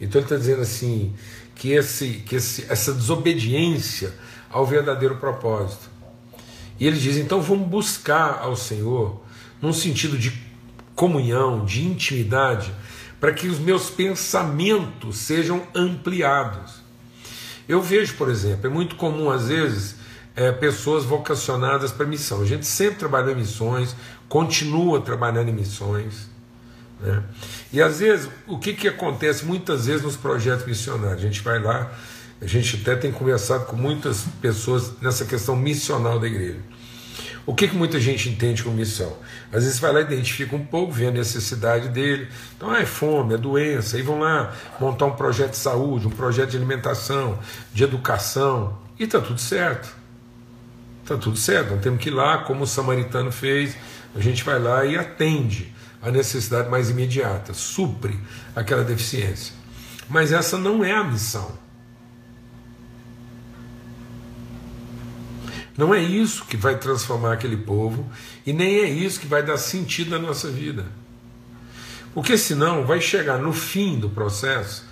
Então 0.00 0.20
Ele 0.20 0.26
está 0.26 0.36
dizendo 0.36 0.62
assim: 0.62 1.14
que, 1.54 1.72
esse, 1.72 2.22
que 2.26 2.36
esse, 2.36 2.66
essa 2.68 2.92
desobediência 2.92 4.14
ao 4.50 4.66
verdadeiro 4.66 5.16
propósito. 5.16 5.90
E 6.78 6.86
ele 6.86 6.98
diz: 6.98 7.16
então 7.16 7.40
vamos 7.40 7.68
buscar 7.68 8.38
ao 8.40 8.56
Senhor 8.56 9.22
num 9.60 9.72
sentido 9.72 10.18
de 10.18 10.32
comunhão, 10.94 11.64
de 11.64 11.84
intimidade, 11.84 12.72
para 13.20 13.32
que 13.32 13.48
os 13.48 13.58
meus 13.58 13.90
pensamentos 13.90 15.18
sejam 15.18 15.66
ampliados. 15.74 16.83
Eu 17.68 17.80
vejo, 17.80 18.14
por 18.14 18.28
exemplo, 18.28 18.66
é 18.66 18.70
muito 18.70 18.96
comum 18.96 19.30
às 19.30 19.48
vezes 19.48 19.96
é, 20.36 20.50
pessoas 20.52 21.04
vocacionadas 21.04 21.92
para 21.92 22.06
missão. 22.06 22.42
A 22.42 22.46
gente 22.46 22.66
sempre 22.66 22.96
trabalhou 22.98 23.32
em 23.32 23.36
missões, 23.36 23.94
continua 24.28 25.00
trabalhando 25.00 25.48
em 25.48 25.52
missões. 25.52 26.28
Né? 27.00 27.22
E 27.72 27.80
às 27.80 28.00
vezes, 28.00 28.28
o 28.46 28.58
que, 28.58 28.72
que 28.72 28.88
acontece 28.88 29.44
muitas 29.44 29.86
vezes 29.86 30.02
nos 30.02 30.16
projetos 30.16 30.66
missionários? 30.66 31.18
A 31.18 31.26
gente 31.26 31.42
vai 31.42 31.60
lá, 31.60 31.90
a 32.40 32.46
gente 32.46 32.80
até 32.82 32.96
tem 32.96 33.12
conversado 33.12 33.66
com 33.66 33.76
muitas 33.76 34.24
pessoas 34.40 34.92
nessa 35.00 35.24
questão 35.24 35.56
missional 35.56 36.18
da 36.18 36.26
igreja. 36.26 36.60
O 37.46 37.54
que, 37.54 37.68
que 37.68 37.76
muita 37.76 38.00
gente 38.00 38.28
entende 38.28 38.62
como 38.62 38.76
missão? 38.76 39.14
Às 39.52 39.64
vezes 39.64 39.78
vai 39.78 39.92
lá, 39.92 40.00
identifica 40.00 40.56
um 40.56 40.64
pouco, 40.64 40.92
vê 40.92 41.08
a 41.08 41.10
necessidade 41.10 41.88
dele. 41.88 42.28
Então, 42.56 42.70
ah, 42.70 42.80
é 42.80 42.86
fome, 42.86 43.34
é 43.34 43.36
doença. 43.36 43.96
Aí 43.96 44.02
vão 44.02 44.18
lá 44.20 44.54
montar 44.80 45.04
um 45.04 45.12
projeto 45.12 45.50
de 45.50 45.58
saúde, 45.58 46.06
um 46.06 46.10
projeto 46.10 46.50
de 46.50 46.56
alimentação, 46.56 47.38
de 47.72 47.84
educação. 47.84 48.78
E 48.98 49.04
está 49.04 49.20
tudo 49.20 49.40
certo. 49.40 49.94
Está 51.02 51.18
tudo 51.18 51.36
certo. 51.36 51.72
Não 51.72 51.78
temos 51.78 52.00
que 52.00 52.08
ir 52.08 52.12
lá, 52.12 52.38
como 52.38 52.64
o 52.64 52.66
samaritano 52.66 53.30
fez. 53.30 53.76
A 54.16 54.20
gente 54.20 54.42
vai 54.42 54.58
lá 54.58 54.86
e 54.86 54.96
atende 54.96 55.74
a 56.00 56.10
necessidade 56.10 56.70
mais 56.70 56.88
imediata, 56.88 57.52
supre 57.52 58.18
aquela 58.56 58.84
deficiência. 58.84 59.54
Mas 60.08 60.32
essa 60.32 60.56
não 60.56 60.82
é 60.82 60.92
a 60.92 61.04
missão. 61.04 61.63
Não 65.76 65.92
é 65.92 66.00
isso 66.00 66.44
que 66.44 66.56
vai 66.56 66.78
transformar 66.78 67.32
aquele 67.32 67.56
povo 67.56 68.08
e 68.46 68.52
nem 68.52 68.78
é 68.78 68.88
isso 68.88 69.20
que 69.20 69.26
vai 69.26 69.42
dar 69.42 69.58
sentido 69.58 70.10
na 70.10 70.18
nossa 70.18 70.48
vida. 70.48 70.86
Porque 72.12 72.38
senão 72.38 72.86
vai 72.86 73.00
chegar 73.00 73.38
no 73.38 73.52
fim 73.52 73.98
do 73.98 74.08
processo 74.08 74.84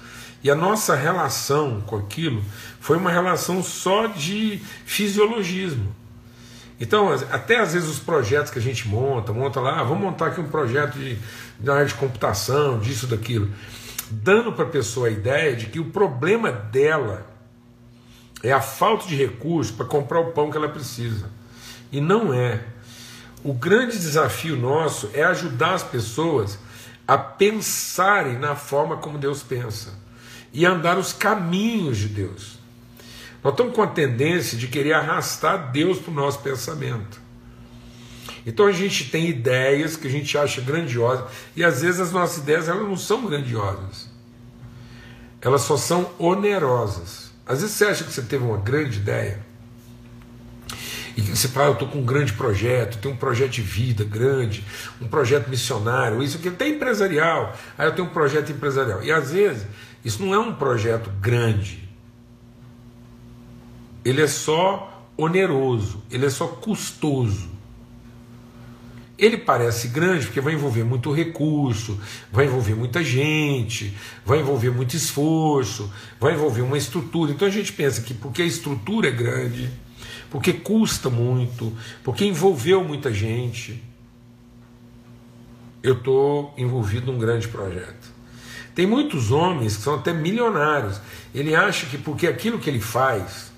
e 0.42 0.50
a 0.50 0.56
nossa 0.56 0.96
relação 0.96 1.80
com 1.82 1.96
aquilo 1.96 2.42
foi 2.80 2.96
uma 2.96 3.12
relação 3.12 3.62
só 3.62 4.08
de 4.08 4.60
fisiologismo. 4.84 5.94
Então, 6.80 7.12
até 7.30 7.60
às 7.60 7.74
vezes 7.74 7.88
os 7.88 8.00
projetos 8.00 8.50
que 8.50 8.58
a 8.58 8.62
gente 8.62 8.88
monta, 8.88 9.32
monta 9.32 9.60
lá, 9.60 9.78
ah, 9.78 9.84
vamos 9.84 10.02
montar 10.02 10.26
aqui 10.26 10.40
um 10.40 10.48
projeto 10.48 10.98
de, 10.98 11.16
de 11.60 11.70
área 11.70 11.86
de 11.86 11.94
computação, 11.94 12.80
disso, 12.80 13.06
daquilo, 13.06 13.48
dando 14.10 14.52
para 14.52 14.64
a 14.64 14.68
pessoa 14.68 15.06
a 15.06 15.10
ideia 15.10 15.54
de 15.54 15.66
que 15.66 15.78
o 15.78 15.84
problema 15.84 16.50
dela 16.50 17.24
é 18.42 18.52
a 18.52 18.60
falta 18.60 19.06
de 19.06 19.14
recursos 19.14 19.74
para 19.74 19.86
comprar 19.86 20.20
o 20.20 20.32
pão 20.32 20.50
que 20.50 20.56
ela 20.56 20.68
precisa. 20.68 21.30
E 21.90 22.00
não 22.00 22.34
é. 22.34 22.64
O 23.44 23.52
grande 23.52 23.98
desafio 23.98 24.56
nosso 24.56 25.10
é 25.14 25.22
ajudar 25.24 25.74
as 25.74 25.82
pessoas 25.82 26.58
a 27.06 27.18
pensarem 27.18 28.38
na 28.38 28.54
forma 28.54 28.96
como 28.96 29.18
Deus 29.18 29.42
pensa 29.42 29.94
e 30.52 30.64
andar 30.66 30.98
os 30.98 31.12
caminhos 31.12 31.98
de 31.98 32.08
Deus. 32.08 32.58
Nós 33.42 33.52
estamos 33.52 33.74
com 33.74 33.82
a 33.82 33.86
tendência 33.86 34.56
de 34.56 34.68
querer 34.68 34.92
arrastar 34.92 35.72
Deus 35.72 35.98
para 35.98 36.10
o 36.10 36.14
nosso 36.14 36.38
pensamento. 36.40 37.20
Então 38.46 38.66
a 38.66 38.72
gente 38.72 39.10
tem 39.10 39.28
ideias 39.28 39.96
que 39.96 40.06
a 40.06 40.10
gente 40.10 40.36
acha 40.36 40.60
grandiosas 40.60 41.24
e 41.56 41.64
às 41.64 41.82
vezes 41.82 42.00
as 42.00 42.12
nossas 42.12 42.38
ideias 42.38 42.68
elas 42.68 42.82
não 42.82 42.96
são 42.96 43.26
grandiosas. 43.26 44.08
Elas 45.40 45.62
só 45.62 45.76
são 45.76 46.10
onerosas. 46.18 47.21
Às 47.46 47.60
vezes 47.60 47.76
você 47.76 47.84
acha 47.86 48.04
que 48.04 48.12
você 48.12 48.22
teve 48.22 48.44
uma 48.44 48.58
grande 48.58 48.98
ideia 48.98 49.40
e 51.16 51.20
você 51.20 51.48
fala, 51.48 51.68
eu 51.68 51.72
estou 51.74 51.88
com 51.88 51.98
um 51.98 52.04
grande 52.04 52.32
projeto, 52.32 52.98
tenho 52.98 53.14
um 53.14 53.18
projeto 53.18 53.50
de 53.50 53.62
vida 53.62 54.02
grande, 54.04 54.64
um 55.00 55.06
projeto 55.06 55.48
missionário, 55.48 56.22
isso 56.22 56.38
aqui, 56.38 56.48
até 56.48 56.68
empresarial. 56.68 57.54
Aí 57.76 57.86
eu 57.86 57.94
tenho 57.94 58.08
um 58.08 58.10
projeto 58.10 58.50
empresarial. 58.50 59.02
E 59.02 59.12
às 59.12 59.30
vezes 59.30 59.66
isso 60.04 60.22
não 60.24 60.34
é 60.34 60.38
um 60.38 60.54
projeto 60.54 61.10
grande, 61.20 61.88
ele 64.04 64.22
é 64.22 64.26
só 64.26 65.06
oneroso, 65.16 66.02
ele 66.10 66.26
é 66.26 66.30
só 66.30 66.46
custoso. 66.46 67.51
Ele 69.22 69.38
parece 69.38 69.86
grande 69.86 70.26
porque 70.26 70.40
vai 70.40 70.54
envolver 70.54 70.82
muito 70.82 71.12
recurso, 71.12 71.96
vai 72.32 72.46
envolver 72.46 72.74
muita 72.74 73.04
gente, 73.04 73.96
vai 74.26 74.40
envolver 74.40 74.70
muito 74.70 74.96
esforço, 74.96 75.88
vai 76.18 76.34
envolver 76.34 76.62
uma 76.62 76.76
estrutura. 76.76 77.30
Então 77.30 77.46
a 77.46 77.50
gente 77.50 77.72
pensa 77.72 78.02
que 78.02 78.12
porque 78.12 78.42
a 78.42 78.44
estrutura 78.44 79.06
é 79.06 79.12
grande, 79.12 79.70
porque 80.28 80.52
custa 80.52 81.08
muito, 81.08 81.72
porque 82.02 82.24
envolveu 82.24 82.82
muita 82.82 83.14
gente, 83.14 83.80
eu 85.84 85.94
estou 85.94 86.52
envolvido 86.58 87.12
num 87.12 87.18
grande 87.20 87.46
projeto. 87.46 88.12
Tem 88.74 88.88
muitos 88.88 89.30
homens 89.30 89.76
que 89.76 89.84
são 89.84 89.94
até 89.94 90.12
milionários. 90.12 91.00
Ele 91.32 91.54
acha 91.54 91.86
que 91.86 91.96
porque 91.96 92.26
aquilo 92.26 92.58
que 92.58 92.68
ele 92.68 92.80
faz 92.80 93.52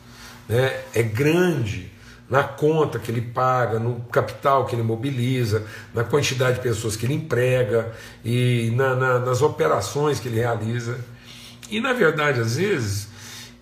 né, 0.47 0.83
é 0.93 1.03
grande 1.03 1.91
na 2.35 2.43
conta 2.43 2.99
que 2.99 3.13
ele 3.13 3.21
paga, 3.21 3.79
no 3.79 4.01
capital 4.11 4.67
que 4.67 4.75
ele 4.75 4.83
mobiliza, 4.83 5.65
na 5.95 6.03
quantidade 6.03 6.57
de 6.57 6.63
pessoas 6.65 6.97
que 6.97 7.07
ele 7.07 7.15
emprega 7.15 7.93
e 8.25 8.73
na, 8.75 8.97
na, 8.97 9.19
nas 9.21 9.41
operações 9.41 10.19
que 10.19 10.27
ele 10.27 10.41
realiza. 10.41 10.99
E 11.71 11.81
na 11.81 11.93
verdade, 11.93 12.41
às 12.41 12.57
vezes, 12.57 13.07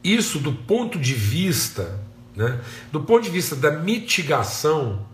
isso 0.03 0.39
do 0.39 0.55
ponto 0.55 0.99
de 0.99 1.13
vista, 1.13 2.01
né, 2.35 2.59
do 2.91 3.03
ponto 3.03 3.23
de 3.23 3.29
vista 3.29 3.55
da 3.55 3.73
mitigação 3.73 5.05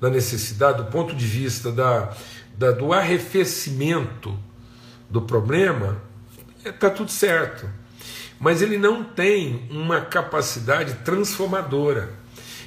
da 0.00 0.10
necessidade, 0.10 0.78
do 0.78 0.90
ponto 0.90 1.14
de 1.14 1.24
vista 1.24 1.70
da, 1.70 2.12
da 2.58 2.72
do 2.72 2.92
arrefecimento 2.92 4.36
do 5.08 5.22
problema, 5.22 6.02
está 6.64 6.90
tudo 6.90 7.12
certo 7.12 7.70
mas 8.40 8.60
ele 8.60 8.76
não 8.76 9.02
tem 9.02 9.66
uma 9.70 10.00
capacidade 10.02 10.94
transformadora, 11.04 12.10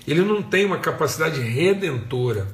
ele 0.08 0.22
não 0.22 0.42
tem 0.42 0.66
uma 0.66 0.78
capacidade 0.78 1.42
redentora, 1.42 2.48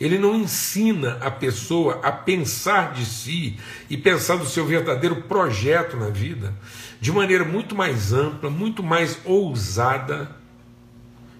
ele 0.00 0.18
não 0.18 0.34
ensina 0.34 1.18
a 1.20 1.30
pessoa 1.30 2.00
a 2.02 2.10
pensar 2.10 2.92
de 2.92 3.06
si 3.06 3.56
e 3.88 3.96
pensar 3.96 4.36
do 4.36 4.46
seu 4.46 4.66
verdadeiro 4.66 5.22
projeto 5.22 5.96
na 5.96 6.08
vida 6.08 6.52
de 7.00 7.12
maneira 7.12 7.44
muito 7.44 7.74
mais 7.74 8.12
ampla, 8.12 8.50
muito 8.50 8.82
mais 8.82 9.18
ousada 9.24 10.30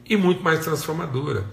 e 0.08 0.16
muito 0.16 0.42
mais 0.42 0.60
transformadora. 0.60 1.44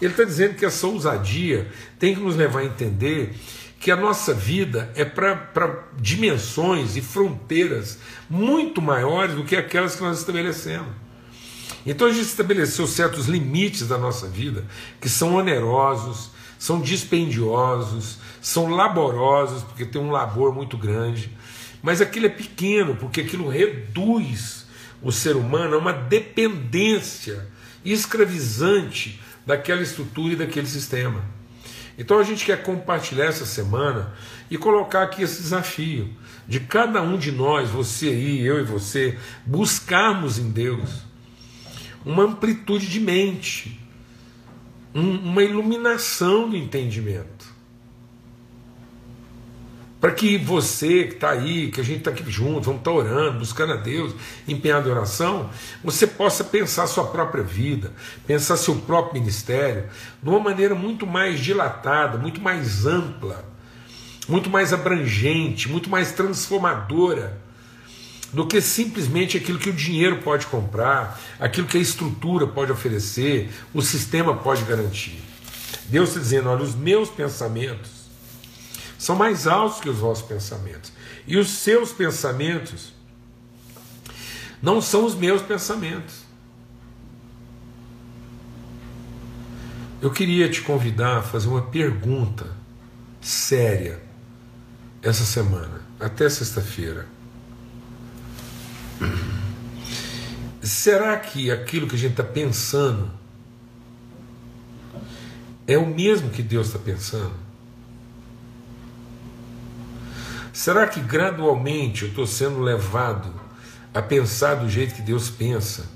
Ele 0.00 0.12
está 0.12 0.24
dizendo 0.24 0.54
que 0.54 0.64
essa 0.64 0.86
ousadia 0.86 1.70
tem 1.98 2.14
que 2.14 2.20
nos 2.20 2.36
levar 2.36 2.60
a 2.60 2.64
entender 2.64 3.34
que 3.80 3.90
a 3.90 3.96
nossa 3.96 4.32
vida 4.32 4.92
é 4.94 5.04
para 5.04 5.88
dimensões 5.98 6.96
e 6.96 7.00
fronteiras 7.00 7.98
muito 8.28 8.80
maiores 8.80 9.34
do 9.34 9.44
que 9.44 9.56
aquelas 9.56 9.96
que 9.96 10.02
nós 10.02 10.18
estabelecemos. 10.18 11.01
Então 11.84 12.06
a 12.06 12.12
gente 12.12 12.26
estabeleceu 12.26 12.86
certos 12.86 13.26
limites 13.26 13.88
da 13.88 13.98
nossa 13.98 14.28
vida 14.28 14.64
que 15.00 15.08
são 15.08 15.34
onerosos, 15.34 16.30
são 16.58 16.80
dispendiosos, 16.80 18.18
são 18.40 18.68
laborosos, 18.68 19.62
porque 19.62 19.84
tem 19.84 20.00
um 20.00 20.10
labor 20.10 20.54
muito 20.54 20.78
grande, 20.78 21.30
mas 21.82 22.00
aquilo 22.00 22.26
é 22.26 22.28
pequeno, 22.28 22.94
porque 22.94 23.22
aquilo 23.22 23.48
reduz 23.48 24.66
o 25.02 25.10
ser 25.10 25.34
humano 25.34 25.74
a 25.74 25.78
uma 25.78 25.92
dependência 25.92 27.48
escravizante 27.84 29.20
daquela 29.44 29.82
estrutura 29.82 30.34
e 30.34 30.36
daquele 30.36 30.68
sistema. 30.68 31.24
Então 31.98 32.18
a 32.18 32.22
gente 32.22 32.44
quer 32.44 32.62
compartilhar 32.62 33.26
essa 33.26 33.44
semana 33.44 34.14
e 34.50 34.56
colocar 34.56 35.02
aqui 35.02 35.22
esse 35.22 35.42
desafio 35.42 36.08
de 36.46 36.60
cada 36.60 37.02
um 37.02 37.18
de 37.18 37.32
nós, 37.32 37.68
você 37.68 38.06
aí, 38.06 38.40
eu 38.40 38.60
e 38.60 38.64
você, 38.64 39.18
buscarmos 39.44 40.38
em 40.38 40.50
Deus 40.50 41.11
uma 42.04 42.24
amplitude 42.24 42.88
de 42.88 43.00
mente, 43.00 43.80
um, 44.94 45.16
uma 45.18 45.42
iluminação 45.42 46.48
do 46.48 46.56
entendimento. 46.56 47.52
Para 50.00 50.10
que 50.10 50.36
você 50.36 51.04
que 51.04 51.14
está 51.14 51.30
aí, 51.30 51.70
que 51.70 51.80
a 51.80 51.84
gente 51.84 51.98
está 51.98 52.10
aqui 52.10 52.28
junto, 52.28 52.62
vamos 52.62 52.80
estar 52.80 52.90
tá 52.90 52.96
orando, 52.96 53.38
buscando 53.38 53.72
a 53.72 53.76
Deus, 53.76 54.12
empenhado 54.48 54.88
em 54.88 54.92
oração, 54.92 55.48
você 55.82 56.08
possa 56.08 56.42
pensar 56.42 56.88
sua 56.88 57.06
própria 57.06 57.44
vida, 57.44 57.92
pensar 58.26 58.56
seu 58.56 58.74
próprio 58.74 59.20
ministério 59.20 59.88
de 60.20 60.28
uma 60.28 60.40
maneira 60.40 60.74
muito 60.74 61.06
mais 61.06 61.38
dilatada, 61.38 62.18
muito 62.18 62.40
mais 62.40 62.84
ampla, 62.84 63.44
muito 64.28 64.50
mais 64.50 64.72
abrangente, 64.72 65.68
muito 65.68 65.88
mais 65.88 66.10
transformadora 66.10 67.40
do 68.32 68.46
que 68.46 68.60
simplesmente 68.60 69.36
aquilo 69.36 69.58
que 69.58 69.70
o 69.70 69.72
dinheiro 69.72 70.22
pode 70.22 70.46
comprar, 70.46 71.20
aquilo 71.38 71.66
que 71.66 71.76
a 71.76 71.80
estrutura 71.80 72.46
pode 72.46 72.72
oferecer, 72.72 73.52
o 73.74 73.82
sistema 73.82 74.34
pode 74.34 74.64
garantir. 74.64 75.22
Deus 75.86 76.10
está 76.10 76.20
dizendo: 76.20 76.48
olha, 76.48 76.62
os 76.62 76.74
meus 76.74 77.10
pensamentos 77.10 77.90
são 78.98 79.16
mais 79.16 79.46
altos 79.46 79.80
que 79.80 79.88
os 79.88 79.98
vossos 79.98 80.24
pensamentos. 80.24 80.92
E 81.26 81.36
os 81.36 81.50
seus 81.50 81.92
pensamentos 81.92 82.92
não 84.62 84.80
são 84.80 85.04
os 85.04 85.14
meus 85.14 85.42
pensamentos. 85.42 86.22
Eu 90.00 90.10
queria 90.10 90.48
te 90.48 90.62
convidar 90.62 91.18
a 91.18 91.22
fazer 91.22 91.48
uma 91.48 91.62
pergunta 91.62 92.46
séria 93.20 94.02
essa 95.02 95.24
semana, 95.24 95.82
até 96.00 96.28
sexta-feira. 96.28 97.06
Será 100.62 101.16
que 101.16 101.50
aquilo 101.50 101.88
que 101.88 101.96
a 101.96 101.98
gente 101.98 102.12
está 102.12 102.24
pensando 102.24 103.10
é 105.66 105.76
o 105.76 105.86
mesmo 105.86 106.30
que 106.30 106.42
Deus 106.42 106.68
está 106.68 106.78
pensando? 106.78 107.34
Será 110.52 110.86
que 110.86 111.00
gradualmente 111.00 112.02
eu 112.02 112.08
estou 112.08 112.26
sendo 112.26 112.60
levado 112.60 113.32
a 113.92 114.02
pensar 114.02 114.56
do 114.56 114.68
jeito 114.68 114.94
que 114.94 115.02
Deus 115.02 115.30
pensa? 115.30 115.88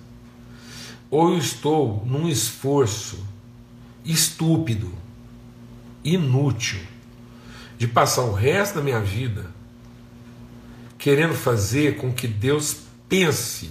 Ou 1.11 1.31
eu 1.33 1.39
estou 1.39 2.05
num 2.07 2.29
esforço 2.29 3.25
estúpido, 4.05 4.93
inútil, 6.03 6.81
de 7.79 7.87
passar 7.87 8.23
o 8.23 8.33
resto 8.33 8.77
da 8.77 8.83
minha 8.83 9.01
vida 9.01 9.55
querendo 10.99 11.35
fazer 11.35 11.97
com 11.99 12.13
que 12.13 12.27
Deus 12.27 12.86
pense 13.09 13.71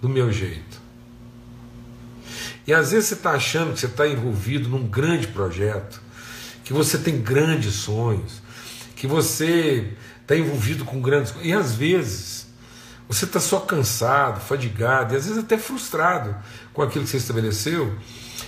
do 0.00 0.08
meu 0.08 0.32
jeito? 0.32 0.80
E 2.66 2.72
às 2.72 2.92
vezes 2.92 3.08
você 3.08 3.14
está 3.14 3.32
achando 3.32 3.72
que 3.72 3.80
você 3.80 3.86
está 3.86 4.06
envolvido 4.06 4.68
num 4.68 4.86
grande 4.86 5.26
projeto, 5.28 6.00
que 6.64 6.72
você 6.72 6.98
tem 6.98 7.20
grandes 7.20 7.74
sonhos, 7.74 8.40
que 8.94 9.06
você 9.06 9.94
está 10.22 10.36
envolvido 10.36 10.84
com 10.84 11.00
grandes 11.00 11.32
coisas. 11.32 11.50
E 11.50 11.52
às 11.52 11.74
vezes 11.74 12.46
você 13.08 13.24
está 13.24 13.40
só 13.40 13.58
cansado, 13.58 14.40
fadigado, 14.40 15.14
e 15.14 15.16
às 15.16 15.26
vezes 15.26 15.42
até 15.42 15.58
frustrado 15.58 16.36
com 16.72 16.80
aquilo 16.80 17.04
que 17.04 17.10
você 17.10 17.16
estabeleceu, 17.16 17.98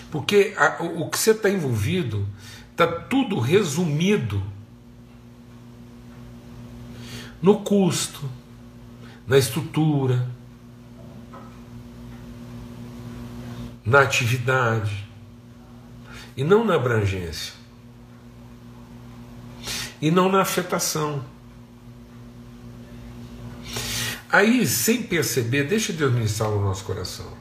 porque 0.09 0.55
a, 0.57 0.81
o, 0.81 1.11
que 1.11 1.19
você 1.19 1.33
está 1.33 1.51
envolvido 1.51 2.29
está 2.71 2.87
tudo 2.87 3.41
resumido 3.41 4.41
no 7.43 7.61
custo, 7.61 8.31
na 9.33 9.39
estrutura, 9.39 10.29
na 13.83 14.03
atividade, 14.03 15.09
e 16.37 16.45
não 16.45 16.67
na 16.67 16.75
abrangência, 16.75 17.55
e 20.03 20.11
não 20.11 20.31
na 20.31 20.43
afetação. 20.43 21.25
Aí, 24.31 24.67
sem 24.67 25.03
perceber, 25.03 25.65
deixa 25.65 25.95
Deus 25.95 26.13
ministrar 26.13 26.51
no 26.51 26.61
nosso 26.61 26.85
coração. 26.85 27.33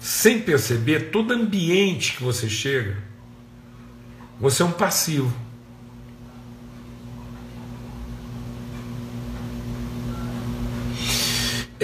Sem 0.00 0.40
perceber, 0.40 1.10
todo 1.10 1.34
ambiente 1.34 2.16
que 2.16 2.22
você 2.22 2.48
chega, 2.48 2.96
você 4.40 4.62
é 4.62 4.64
um 4.64 4.72
passivo. 4.72 5.36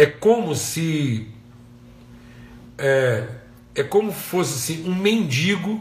É 0.03 0.07
como 0.07 0.53
se 0.57 1.29
é, 2.77 3.29
é 3.73 3.85
como 3.85 4.11
fosse 4.11 4.73
assim, 4.73 4.91
um 4.91 4.97
mendigo 4.97 5.81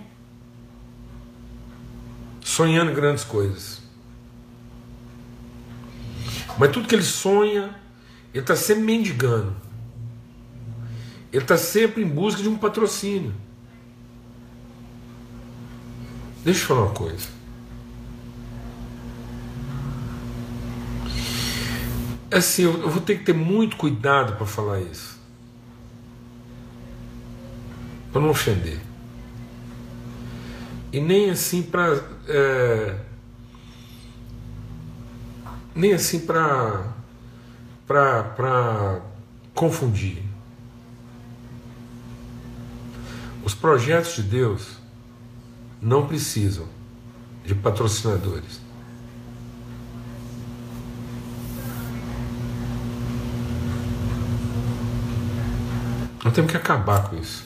sonhando 2.39 2.93
grandes 2.93 3.23
coisas. 3.23 3.81
Mas 6.55 6.69
tudo 6.69 6.87
que 6.87 6.93
ele 6.93 7.01
sonha 7.01 7.75
ele 8.31 8.43
está 8.43 8.55
sempre 8.55 8.83
mendigando. 8.83 9.55
Ele 11.33 11.41
está 11.41 11.57
sempre 11.57 12.03
em 12.03 12.07
busca 12.07 12.43
de 12.43 12.47
um 12.47 12.59
patrocínio. 12.59 13.33
Deixa 16.43 16.61
eu 16.61 16.67
falar 16.67 16.81
uma 16.81 16.93
coisa. 16.93 17.27
Assim, 22.31 22.63
eu 22.63 22.89
vou 22.89 23.01
ter 23.01 23.19
que 23.19 23.25
ter 23.25 23.33
muito 23.33 23.75
cuidado 23.75 24.37
para 24.37 24.45
falar 24.45 24.79
isso. 24.79 25.19
Para 28.11 28.21
não 28.21 28.29
ofender. 28.29 28.79
E 30.93 30.99
nem 30.99 31.29
assim 31.29 31.61
para. 31.61 32.01
É, 32.27 32.95
nem 35.75 35.93
assim 35.93 36.19
para 36.19 36.91
para 37.85 39.01
confundir. 39.53 40.23
Os 43.43 43.53
projetos 43.53 44.15
de 44.15 44.23
Deus 44.23 44.77
não 45.81 46.07
precisam 46.07 46.67
de 47.43 47.53
patrocinadores. 47.53 48.60
Nós 56.31 56.35
temos 56.37 56.51
que 56.51 56.55
acabar 56.57 57.09
com 57.09 57.17
isso. 57.17 57.43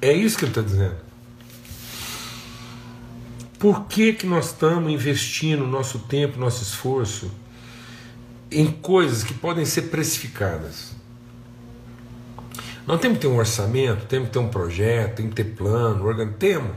É 0.00 0.10
isso 0.10 0.38
que 0.38 0.46
ele 0.46 0.52
está 0.52 0.62
dizendo. 0.62 0.96
Por 3.58 3.84
que, 3.84 4.14
que 4.14 4.26
nós 4.26 4.46
estamos 4.46 4.90
investindo 4.90 5.66
nosso 5.66 5.98
tempo, 5.98 6.40
nosso 6.40 6.62
esforço 6.62 7.30
em 8.50 8.72
coisas 8.72 9.22
que 9.22 9.34
podem 9.34 9.66
ser 9.66 9.82
precificadas? 9.90 10.92
Nós 12.86 13.02
temos 13.02 13.18
que 13.18 13.26
ter 13.26 13.28
um 13.28 13.36
orçamento, 13.36 14.06
temos 14.06 14.28
que 14.28 14.32
ter 14.32 14.38
um 14.38 14.48
projeto, 14.48 15.16
temos 15.16 15.34
que 15.34 15.44
ter 15.44 15.56
plano, 15.56 16.06
organ... 16.06 16.32
temos. 16.32 16.74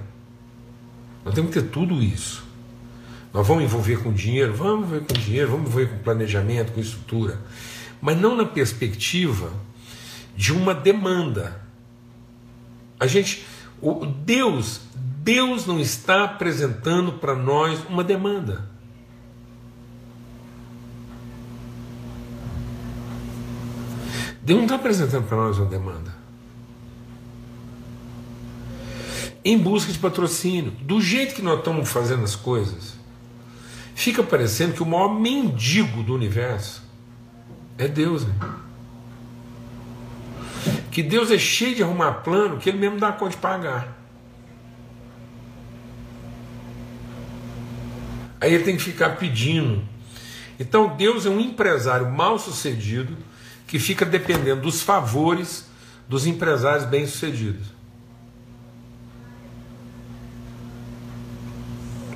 Nós 1.23 1.33
temos 1.33 1.53
que 1.53 1.61
ter 1.61 1.69
tudo 1.69 2.03
isso. 2.03 2.43
Nós 3.33 3.47
vamos 3.47 3.63
envolver 3.63 4.03
com 4.03 4.11
dinheiro? 4.11 4.53
Vamos 4.53 4.85
envolver 4.87 5.05
com 5.05 5.13
dinheiro, 5.13 5.51
vamos 5.51 5.67
envolver 5.69 5.89
com 5.89 5.97
planejamento, 5.99 6.73
com 6.73 6.81
estrutura. 6.81 7.39
Mas 8.01 8.17
não 8.17 8.35
na 8.35 8.45
perspectiva 8.45 9.51
de 10.35 10.51
uma 10.51 10.73
demanda, 10.73 11.61
A 13.01 13.07
gente, 13.07 13.43
o 13.81 14.05
Deus, 14.05 14.81
Deus 15.23 15.65
não 15.65 15.79
está 15.79 16.23
apresentando 16.23 17.13
para 17.13 17.35
nós 17.35 17.83
uma 17.89 18.03
demanda. 18.03 18.69
Deus 24.43 24.57
não 24.57 24.65
está 24.65 24.75
apresentando 24.75 25.27
para 25.27 25.37
nós 25.37 25.57
uma 25.57 25.65
demanda. 25.65 26.15
Em 29.43 29.57
busca 29.57 29.91
de 29.91 29.97
patrocínio, 29.97 30.69
do 30.81 31.01
jeito 31.01 31.33
que 31.33 31.41
nós 31.41 31.57
estamos 31.57 31.89
fazendo 31.89 32.23
as 32.23 32.35
coisas, 32.35 33.00
fica 34.01 34.23
parecendo 34.23 34.73
que 34.73 34.81
o 34.81 34.85
maior 34.85 35.13
mendigo 35.13 36.01
do 36.01 36.15
universo 36.15 36.81
é 37.77 37.87
Deus. 37.87 38.25
Né? 38.25 38.33
Que 40.91 41.03
Deus 41.03 41.29
é 41.29 41.37
cheio 41.37 41.75
de 41.75 41.83
arrumar 41.83 42.13
plano 42.13 42.57
que 42.57 42.67
Ele 42.67 42.79
mesmo 42.79 42.99
dá 42.99 43.11
conta 43.11 43.31
de 43.31 43.37
pagar. 43.37 43.99
Aí 48.39 48.51
ele 48.55 48.63
tem 48.63 48.75
que 48.75 48.81
ficar 48.81 49.17
pedindo. 49.17 49.83
Então 50.59 50.95
Deus 50.97 51.27
é 51.27 51.29
um 51.29 51.39
empresário 51.39 52.09
mal 52.09 52.39
sucedido 52.39 53.15
que 53.67 53.77
fica 53.77 54.03
dependendo 54.03 54.63
dos 54.63 54.81
favores 54.81 55.69
dos 56.09 56.25
empresários 56.25 56.85
bem-sucedidos. 56.85 57.67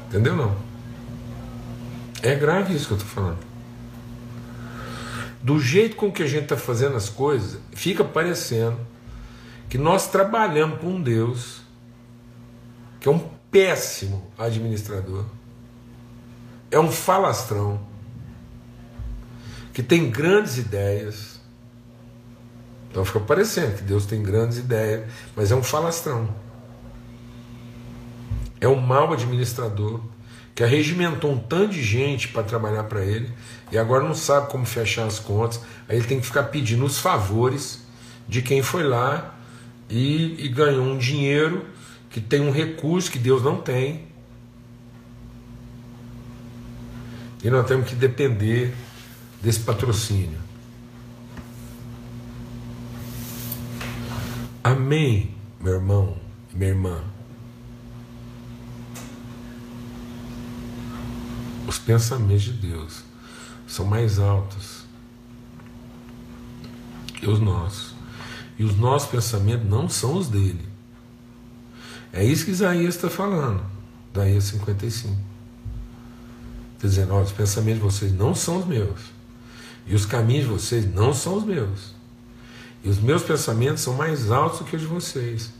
Entendeu 0.07 0.35
não? 0.35 0.64
É 2.25 2.33
grave 2.33 2.73
isso 2.73 2.87
que 2.87 2.93
eu 2.93 2.97
estou 2.97 3.11
falando. 3.11 3.45
Do 5.43 5.59
jeito 5.59 5.95
com 5.95 6.11
que 6.11 6.23
a 6.23 6.27
gente 6.27 6.45
está 6.45 6.57
fazendo 6.57 6.95
as 6.95 7.07
coisas, 7.07 7.59
fica 7.71 8.03
parecendo 8.03 8.79
que 9.69 9.77
nós 9.77 10.07
trabalhamos 10.07 10.79
com 10.79 10.87
um 10.87 11.01
Deus 11.01 11.61
que 12.99 13.07
é 13.07 13.11
um 13.11 13.29
péssimo 13.51 14.25
administrador, 14.39 15.25
é 16.71 16.79
um 16.79 16.91
falastrão, 16.91 17.79
que 19.71 19.83
tem 19.83 20.09
grandes 20.09 20.57
ideias, 20.57 21.39
então 22.89 23.05
fica 23.05 23.19
parecendo 23.19 23.77
que 23.77 23.83
Deus 23.83 24.07
tem 24.07 24.23
grandes 24.23 24.57
ideias, 24.57 25.07
mas 25.35 25.51
é 25.51 25.55
um 25.55 25.61
falastrão. 25.61 26.27
É 28.59 28.67
um 28.67 28.77
mau 28.77 29.13
administrador 29.13 30.01
que 30.55 30.63
arregimentou 30.63 31.33
um 31.33 31.37
tanto 31.37 31.73
de 31.73 31.83
gente 31.83 32.29
para 32.29 32.41
trabalhar 32.41 32.85
para 32.85 33.03
ele 33.03 33.29
e 33.69 33.77
agora 33.77 34.05
não 34.05 34.15
sabe 34.15 34.49
como 34.49 34.65
fechar 34.65 35.05
as 35.05 35.19
contas. 35.19 35.61
Aí 35.87 35.97
ele 35.97 36.07
tem 36.07 36.17
que 36.17 36.25
ficar 36.25 36.43
pedindo 36.43 36.85
os 36.85 36.97
favores 36.97 37.85
de 38.27 38.41
quem 38.41 38.63
foi 38.63 38.83
lá 38.83 39.37
e, 39.89 40.45
e 40.45 40.47
ganhou 40.47 40.85
um 40.85 40.97
dinheiro 40.97 41.65
que 42.09 42.21
tem 42.21 42.39
um 42.39 42.51
recurso 42.51 43.11
que 43.11 43.19
Deus 43.19 43.43
não 43.43 43.61
tem. 43.61 44.07
E 47.43 47.49
nós 47.49 47.67
temos 47.67 47.89
que 47.89 47.95
depender 47.95 48.73
desse 49.41 49.59
patrocínio. 49.59 50.39
Amém, 54.63 55.35
meu 55.59 55.73
irmão, 55.73 56.17
minha 56.53 56.69
irmã. 56.69 57.14
Os 61.67 61.79
pensamentos 61.79 62.43
de 62.43 62.53
Deus 62.53 63.03
são 63.67 63.85
mais 63.85 64.19
altos 64.19 64.85
que 67.15 67.27
os 67.27 67.39
nossos. 67.39 67.95
E 68.57 68.63
os 68.63 68.77
nossos 68.77 69.09
pensamentos 69.09 69.67
não 69.67 69.89
são 69.89 70.15
os 70.17 70.27
dele. 70.27 70.65
É 72.13 72.23
isso 72.23 72.45
que 72.45 72.51
Isaías 72.51 72.95
está 72.95 73.09
falando, 73.09 73.61
Isaías 74.13 74.43
55. 74.45 75.17
Está 76.75 76.87
dizendo: 76.87 77.13
olha, 77.13 77.25
os 77.25 77.31
pensamentos 77.31 77.81
de 77.81 77.85
vocês 77.85 78.13
não 78.13 78.33
são 78.33 78.59
os 78.59 78.65
meus. 78.65 78.99
E 79.87 79.93
os 79.93 80.05
caminhos 80.05 80.45
de 80.45 80.51
vocês 80.51 80.93
não 80.93 81.13
são 81.13 81.35
os 81.35 81.43
meus. 81.43 81.93
E 82.83 82.89
os 82.89 82.99
meus 82.99 83.23
pensamentos 83.23 83.81
são 83.81 83.93
mais 83.95 84.31
altos 84.31 84.59
do 84.59 84.65
que 84.65 84.75
os 84.75 84.81
de 84.81 84.87
vocês. 84.87 85.51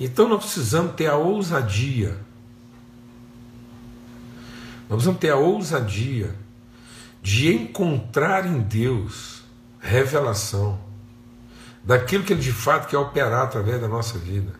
Então 0.00 0.28
nós 0.28 0.42
precisamos 0.42 0.94
ter 0.94 1.06
a 1.06 1.16
ousadia. 1.16 2.16
Nós 4.94 5.02
precisamos 5.02 5.20
ter 5.20 5.30
a 5.30 5.36
ousadia 5.36 6.36
de 7.20 7.52
encontrar 7.52 8.46
em 8.46 8.60
Deus 8.60 9.42
revelação 9.80 10.78
daquilo 11.82 12.22
que 12.22 12.32
Ele 12.32 12.40
de 12.40 12.52
fato 12.52 12.88
quer 12.88 12.98
operar 12.98 13.42
através 13.42 13.80
da 13.80 13.88
nossa 13.88 14.18
vida. 14.18 14.54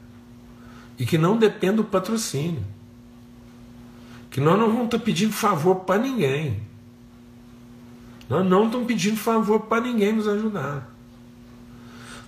E 0.99 1.07
que 1.07 1.17
não 1.17 1.39
dependa 1.39 1.77
do 1.77 1.85
patrocínio. 1.85 2.65
Que 4.29 4.41
nós 4.41 4.59
não 4.59 4.67
vamos 4.67 4.87
estar 4.87 4.99
pedindo 4.99 5.33
favor 5.33 5.77
para 5.77 6.01
ninguém. 6.01 6.63
Nós 8.29 8.45
não 8.45 8.67
estamos 8.67 8.89
pedindo 8.89 9.17
favor 9.17 9.61
para 9.61 9.83
ninguém 9.83 10.15
nos 10.15 10.27
ajudar. 10.27 10.93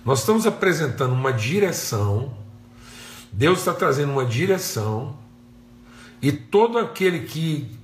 Nós 0.05 0.19
estamos 0.19 0.47
apresentando 0.47 1.11
uma 1.11 1.33
direção, 1.33 2.33
Deus 3.33 3.59
está 3.59 3.73
trazendo 3.73 4.13
uma 4.13 4.25
direção, 4.25 5.17
e 6.21 6.31
todo 6.31 6.77
aquele 6.79 7.19
que 7.25 7.76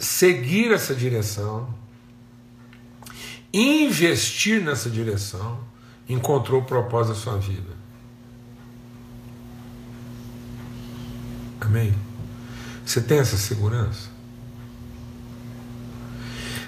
seguir 0.00 0.72
essa 0.72 0.94
direção, 0.94 1.72
investir 3.52 4.62
nessa 4.62 4.88
direção, 4.88 5.60
encontrou 6.08 6.62
o 6.62 6.64
propósito 6.64 7.14
da 7.14 7.20
sua 7.20 7.36
vida. 7.36 7.78
Amém? 11.60 11.94
Você 12.84 13.00
tem 13.00 13.18
essa 13.18 13.36
segurança? 13.36 14.08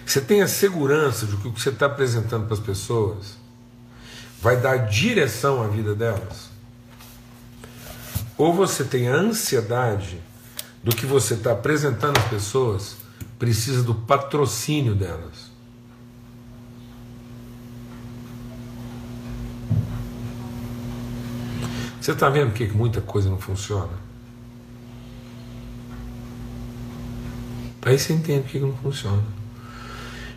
Você 0.05 0.21
tem 0.21 0.43
a 0.43 0.49
segurança 0.49 1.27
de 1.27 1.37
que 1.39 1.49
o 1.49 1.53
que 1.53 1.61
você 1.61 1.71
está 1.71 1.87
apresentando 1.87 2.45
para 2.45 2.55
as 2.55 2.61
pessoas 2.61 3.39
vai 4.41 4.57
dar 4.61 4.77
direção 4.89 5.63
à 5.63 5.69
vida 5.69 5.95
delas? 5.95 6.51
Ou 8.37 8.53
você 8.53 8.85
tem 8.85 9.09
a 9.09 9.15
ansiedade 9.15 10.21
do 10.83 10.95
que 10.95 11.07
você 11.07 11.35
está 11.35 11.53
apresentando 11.53 12.19
às 12.19 12.25
pessoas, 12.25 12.97
precisa 13.43 13.83
do 13.83 13.93
patrocínio 13.93 14.95
delas? 14.95 15.51
Você 22.01 22.13
está 22.13 22.31
vendo 22.31 22.53
que 22.53 22.69
muita 22.69 23.01
coisa 23.01 23.29
não 23.29 23.41
funciona? 23.41 23.91
Aí 27.85 27.99
você 27.99 28.13
entende 28.13 28.47
que 28.47 28.61
não 28.61 28.77
funciona. 28.77 29.25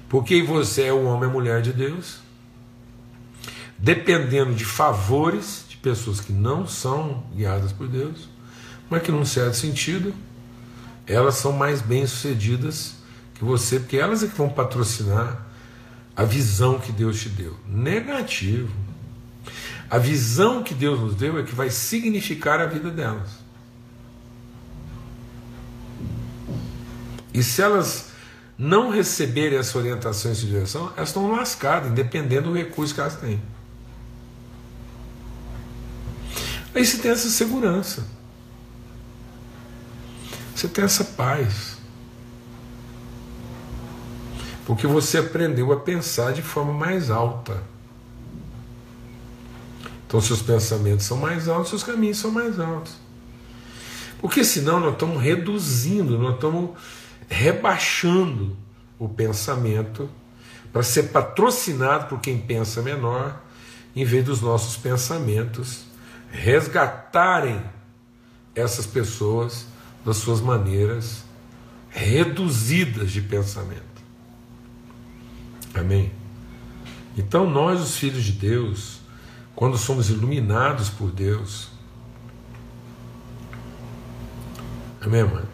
Porque 0.10 0.42
você 0.42 0.86
é 0.86 0.94
um 0.94 1.06
homem 1.06 1.30
e 1.30 1.32
mulher 1.32 1.62
de 1.62 1.74
Deus, 1.74 2.22
dependendo 3.78 4.56
de 4.56 4.66
favores 4.66 5.66
de 5.70 5.78
pessoas 5.78 6.20
que 6.20 6.34
não 6.34 6.66
são 6.66 7.24
guiadas 7.36 7.72
por 7.72 7.88
Deus, 7.88 8.28
mas 8.90 9.04
que, 9.04 9.12
num 9.12 9.26
certo 9.26 9.58
sentido, 9.58 10.12
elas 11.06 11.36
são 11.36 11.52
mais 11.52 11.84
bem-sucedidas 11.84 12.95
que 13.36 13.44
você, 13.44 13.80
porque 13.80 13.98
elas 13.98 14.24
é 14.24 14.28
que 14.28 14.36
vão 14.36 14.50
patrocinar 14.50 15.46
a 16.16 16.24
visão 16.24 16.80
que 16.80 16.92
Deus 16.92 17.22
te 17.22 17.30
deu. 17.30 17.56
Negativo. 17.68 18.74
A 19.90 19.98
visão 19.98 20.64
que 20.64 20.74
Deus 20.74 21.00
nos 21.00 21.16
deu 21.16 21.38
é 21.38 21.44
que 21.44 21.54
vai 21.54 21.70
significar 21.70 22.60
a 22.60 22.66
vida 22.66 22.90
delas. 22.90 23.30
E 27.34 27.44
se 27.44 27.62
elas 27.62 28.12
não 28.58 28.90
receberem 28.90 29.60
essa 29.60 29.78
orientação 29.78 30.32
e 30.32 30.34
essa 30.34 30.46
direção, 30.46 30.94
elas 30.96 31.10
estão 31.10 31.30
lascadas, 31.30 31.92
independendo 31.92 32.50
do 32.50 32.56
recurso 32.56 32.94
que 32.94 33.02
elas 33.02 33.18
têm. 33.18 33.42
Aí 36.74 36.86
você 36.86 36.98
tem 36.98 37.12
essa 37.12 37.30
segurança. 37.30 38.06
Você 40.56 40.70
tem 40.70 40.86
essa 40.86 41.04
paz. 41.04 41.75
Porque 44.66 44.88
você 44.88 45.20
aprendeu 45.20 45.72
a 45.72 45.80
pensar 45.80 46.34
de 46.34 46.42
forma 46.42 46.74
mais 46.74 47.12
alta. 47.12 47.62
Então, 50.08 50.20
seus 50.20 50.42
pensamentos 50.42 51.06
são 51.06 51.18
mais 51.18 51.48
altos, 51.48 51.70
seus 51.70 51.84
caminhos 51.84 52.18
são 52.18 52.32
mais 52.32 52.60
altos. 52.60 52.96
Porque 54.20 54.44
senão 54.44 54.80
nós 54.80 54.94
estamos 54.94 55.22
reduzindo, 55.22 56.18
nós 56.18 56.36
estamos 56.36 56.72
rebaixando 57.28 58.56
o 58.98 59.08
pensamento 59.10 60.10
para 60.72 60.84
ser 60.84 61.04
patrocinado 61.04 62.08
por 62.08 62.20
quem 62.20 62.38
pensa 62.38 62.82
menor, 62.82 63.42
em 63.96 64.04
vez 64.04 64.26
dos 64.26 64.42
nossos 64.42 64.78
pensamentos 64.78 65.86
resgatarem 66.32 67.62
essas 68.54 68.86
pessoas 68.86 69.68
das 70.06 70.18
suas 70.18 70.42
maneiras 70.42 71.24
reduzidas 71.90 73.12
de 73.12 73.22
pensamento. 73.22 73.95
Amém? 75.76 76.12
Então, 77.18 77.50
nós, 77.50 77.82
os 77.82 77.98
filhos 77.98 78.24
de 78.24 78.32
Deus, 78.32 79.00
quando 79.56 79.78
somos 79.78 80.10
iluminados 80.10 80.90
por 80.90 81.12
Deus. 81.12 81.70
Amém, 85.02 85.24
mano? 85.24 85.48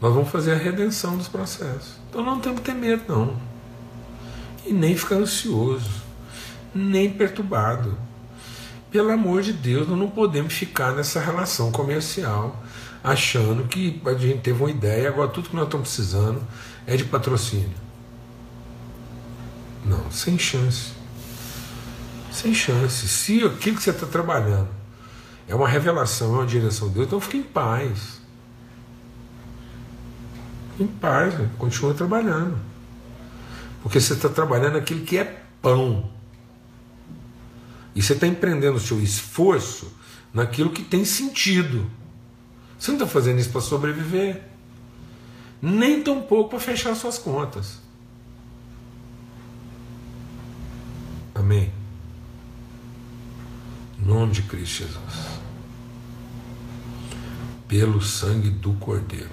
Nós 0.00 0.14
vamos 0.14 0.30
fazer 0.30 0.52
a 0.52 0.56
redenção 0.56 1.16
dos 1.16 1.28
processos. 1.28 1.98
Então 2.08 2.24
não 2.24 2.40
temos 2.40 2.60
que 2.60 2.66
ter 2.66 2.74
medo, 2.74 3.04
não. 3.08 3.36
E 4.66 4.72
nem 4.72 4.96
ficar 4.96 5.16
ansioso, 5.16 6.02
nem 6.74 7.10
perturbado. 7.10 7.96
Pelo 8.90 9.10
amor 9.10 9.42
de 9.42 9.52
Deus, 9.52 9.86
nós 9.88 9.98
não 9.98 10.10
podemos 10.10 10.52
ficar 10.52 10.92
nessa 10.92 11.20
relação 11.20 11.70
comercial 11.70 12.62
achando 13.02 13.64
que 13.68 14.00
a 14.04 14.14
gente 14.14 14.40
teve 14.40 14.60
uma 14.60 14.70
ideia, 14.70 15.08
agora 15.08 15.28
tudo 15.28 15.48
que 15.48 15.56
nós 15.56 15.64
estamos 15.64 15.88
precisando 15.88 16.42
é 16.86 16.96
de 16.96 17.04
patrocínio. 17.04 17.89
Não, 19.84 20.10
sem 20.10 20.38
chance. 20.38 20.92
Sem 22.30 22.54
chance. 22.54 23.08
Se 23.08 23.44
aquilo 23.44 23.76
que 23.76 23.82
você 23.82 23.90
está 23.90 24.06
trabalhando 24.06 24.68
é 25.48 25.54
uma 25.54 25.68
revelação, 25.68 26.34
é 26.34 26.38
uma 26.38 26.46
direção 26.46 26.88
de 26.88 26.94
Deus, 26.94 27.06
então 27.06 27.20
fique 27.20 27.38
em 27.38 27.42
paz. 27.42 28.20
Em 30.78 30.86
paz, 30.86 31.38
né? 31.38 31.50
continua 31.58 31.92
trabalhando. 31.92 32.58
Porque 33.82 34.00
você 34.00 34.12
está 34.12 34.28
trabalhando 34.28 34.78
aquilo 34.78 35.04
que 35.04 35.18
é 35.18 35.42
pão. 35.60 36.10
E 37.94 38.02
você 38.02 38.12
está 38.12 38.26
empreendendo 38.26 38.76
o 38.76 38.80
seu 38.80 39.02
esforço 39.02 39.92
naquilo 40.32 40.70
que 40.70 40.82
tem 40.82 41.04
sentido. 41.04 41.90
Você 42.78 42.92
não 42.92 42.98
está 42.98 43.06
fazendo 43.06 43.38
isso 43.38 43.50
para 43.50 43.60
sobreviver, 43.60 44.42
nem 45.60 46.02
tão 46.02 46.22
pouco 46.22 46.50
para 46.50 46.60
fechar 46.60 46.94
suas 46.94 47.18
contas. 47.18 47.78
Amém. 51.34 51.72
Em 54.02 54.10
nome 54.30 54.32
de 54.32 54.42
Cristo 54.42 54.84
Jesus. 54.84 55.40
Pelo 57.66 58.00
sangue 58.00 58.50
do 58.50 58.72
Cordeiro. 58.74 59.30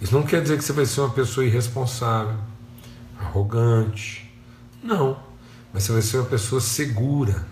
Isso 0.00 0.14
não 0.14 0.22
quer 0.22 0.42
dizer 0.42 0.56
que 0.56 0.64
você 0.64 0.72
vai 0.72 0.86
ser 0.86 1.00
uma 1.00 1.10
pessoa 1.10 1.46
irresponsável, 1.46 2.36
arrogante. 3.18 4.30
Não. 4.82 5.18
Mas 5.72 5.84
você 5.84 5.92
vai 5.92 6.02
ser 6.02 6.18
uma 6.18 6.26
pessoa 6.26 6.60
segura. 6.60 7.46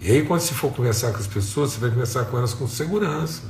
E 0.00 0.10
aí, 0.10 0.24
quando 0.24 0.40
você 0.40 0.54
for 0.54 0.72
conversar 0.72 1.12
com 1.12 1.18
as 1.18 1.26
pessoas, 1.26 1.72
você 1.72 1.80
vai 1.80 1.90
conversar 1.90 2.24
com 2.24 2.38
elas 2.38 2.54
com 2.54 2.66
segurança. 2.66 3.42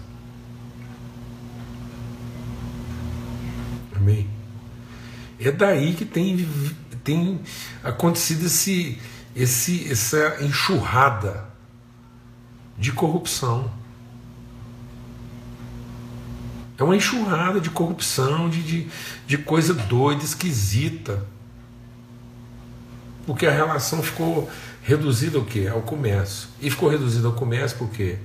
Amém? 3.95 4.29
É 5.39 5.51
daí 5.53 5.95
que 5.95 6.05
tem, 6.05 6.49
tem 7.05 7.41
acontecido 7.85 8.47
esse, 8.47 8.99
esse, 9.35 9.90
essa 9.90 10.38
enxurrada 10.40 11.49
de 12.77 12.93
corrupção. 12.93 13.71
É 16.79 16.83
uma 16.83 16.97
enxurrada 16.97 17.61
de 17.61 17.69
corrupção, 17.69 18.49
de, 18.49 18.62
de, 18.62 18.88
de 19.27 19.38
coisa 19.38 19.75
doida, 19.75 20.25
esquisita. 20.25 21.27
Porque 23.27 23.47
a 23.47 23.53
relação 23.53 24.03
ficou 24.03 24.51
reduzida 24.83 25.37
ao 25.38 25.45
quê? 25.45 25.69
Ao 25.71 25.83
comércio. 25.83 26.49
E 26.61 26.71
ficou 26.71 26.88
reduzida 26.88 27.27
ao 27.27 27.35
comércio 27.35 27.77
por 27.77 27.90
quê? 27.90 28.16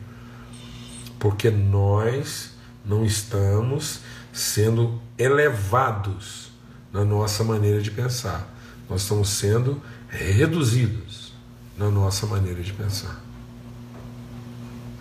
Porque 1.19 1.49
nós 1.49 2.51
não 2.85 3.05
estamos 3.05 3.99
sendo 4.31 5.01
elevados 5.17 6.51
na 6.93 7.03
nossa 7.03 7.43
maneira 7.43 7.81
de 7.81 7.91
pensar. 7.91 8.47
Nós 8.89 9.01
estamos 9.01 9.29
sendo 9.29 9.81
reduzidos 10.23 11.33
na 11.77 11.89
nossa 11.89 12.25
maneira 12.25 12.61
de 12.61 12.73
pensar. 12.73 13.23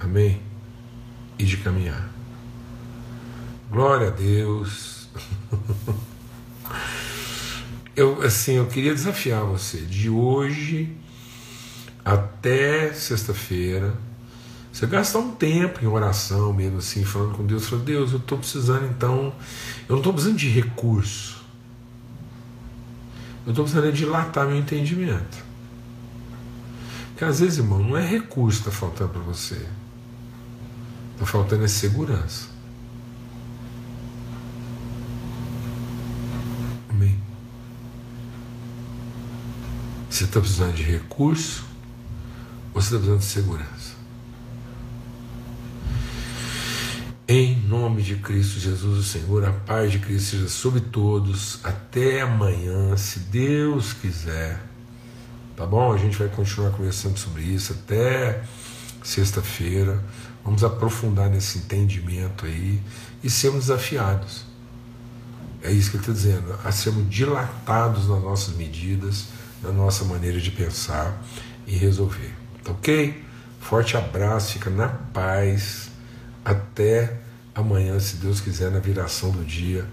Amém? 0.01 0.41
E 1.39 1.45
de 1.45 1.57
caminhar. 1.59 2.11
Glória 3.71 4.09
a 4.09 4.11
Deus. 4.11 5.09
Eu 7.97 8.23
assim, 8.23 8.55
eu 8.55 8.67
queria 8.67 8.93
desafiar 8.93 9.45
você 9.45 9.79
de 9.79 10.11
hoje 10.11 10.97
até 12.05 12.93
sexta-feira. 12.93 13.95
Você 14.73 14.85
gastar 14.89 15.21
um 15.21 15.31
tempo 15.31 15.85
em 15.85 15.87
oração 15.87 16.53
mesmo 16.53 16.79
assim, 16.79 17.05
falando 17.05 17.37
com 17.37 17.47
Deus, 17.47 17.69
falando, 17.69 17.85
Deus, 17.85 18.11
eu 18.11 18.19
estou 18.19 18.39
precisando 18.39 18.87
então, 18.87 19.33
eu 19.89 19.93
não 19.93 19.99
estou 19.99 20.13
precisando 20.13 20.37
de 20.37 20.49
recurso. 20.49 21.44
Eu 23.47 23.51
estou 23.51 23.65
precisando 23.65 23.93
dilatar 23.93 24.47
meu 24.47 24.57
entendimento. 24.57 25.45
Porque 27.11 27.25
às 27.25 27.41
vezes, 27.41 27.59
irmão, 27.59 27.79
não 27.79 27.97
é 27.97 28.05
recurso 28.05 28.63
que 28.63 28.69
está 28.69 28.81
faltando 28.81 29.11
para 29.11 29.23
você. 29.23 29.67
Está 31.13 31.27
faltando 31.27 31.65
é 31.65 31.69
segurança. 31.69 32.49
Amém? 36.89 37.21
Você 40.11 40.25
está 40.25 40.41
precisando 40.41 40.75
de 40.75 40.83
recurso 40.83 41.65
ou 42.75 42.81
você 42.81 42.95
está 42.95 42.97
precisando 42.97 43.21
de 43.21 43.25
segurança? 43.27 43.95
Em 47.29 47.54
nome 47.65 48.03
de 48.03 48.17
Cristo 48.17 48.61
Jesus, 48.61 48.99
o 48.99 49.03
Senhor, 49.03 49.45
a 49.45 49.53
paz 49.53 49.91
de 49.91 49.99
Cristo 49.99 50.37
seja 50.37 50.49
sobre 50.49 50.81
todos. 50.81 51.59
Até 51.65 52.21
amanhã, 52.21 52.97
se 52.97 53.19
Deus 53.19 53.93
quiser. 53.93 54.61
Tá 55.57 55.65
bom? 55.65 55.93
A 55.93 55.97
gente 55.97 56.17
vai 56.17 56.29
continuar 56.29 56.71
conversando 56.71 57.19
sobre 57.19 57.43
isso 57.43 57.73
até 57.73 58.43
sexta-feira. 59.03 60.03
Vamos 60.45 60.63
aprofundar 60.63 61.31
nesse 61.31 61.59
entendimento 61.59 62.45
aí 62.45 62.81
e 63.23 63.31
sermos 63.31 63.67
desafiados. 63.67 64.45
É 65.63 65.73
isso 65.73 65.91
que 65.91 65.97
ele 65.97 66.03
está 66.03 66.13
dizendo, 66.13 66.59
a 66.63 66.71
sermos 66.71 67.09
dilatados 67.09 68.09
nas 68.09 68.23
nossas 68.23 68.55
medidas, 68.55 69.27
na 69.63 69.73
nossa 69.73 70.05
maneira 70.05 70.39
de 70.39 70.51
pensar 70.51 71.23
e 71.67 71.75
resolver. 71.77 72.35
Tá 72.63 72.73
ok? 72.73 73.25
Forte 73.61 73.97
abraço, 73.97 74.53
fica 74.55 74.69
na 74.69 74.89
paz. 74.89 75.89
Até 76.45 77.24
amanhã, 77.55 77.99
se 78.01 78.17
Deus 78.17 78.41
quiser, 78.41 78.71
na 78.71 78.81
viração 78.81 79.31
do 79.31 79.45
dia, 79.45 79.87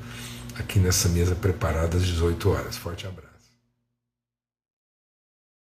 aqui 0.58 0.80
nessa 0.80 1.10
mesa 1.10 1.36
preparada 1.36 1.98
às 1.98 2.06
18 2.06 2.50
horas. 2.50 2.78
Forte 2.78 3.06
abraço. 3.08 3.31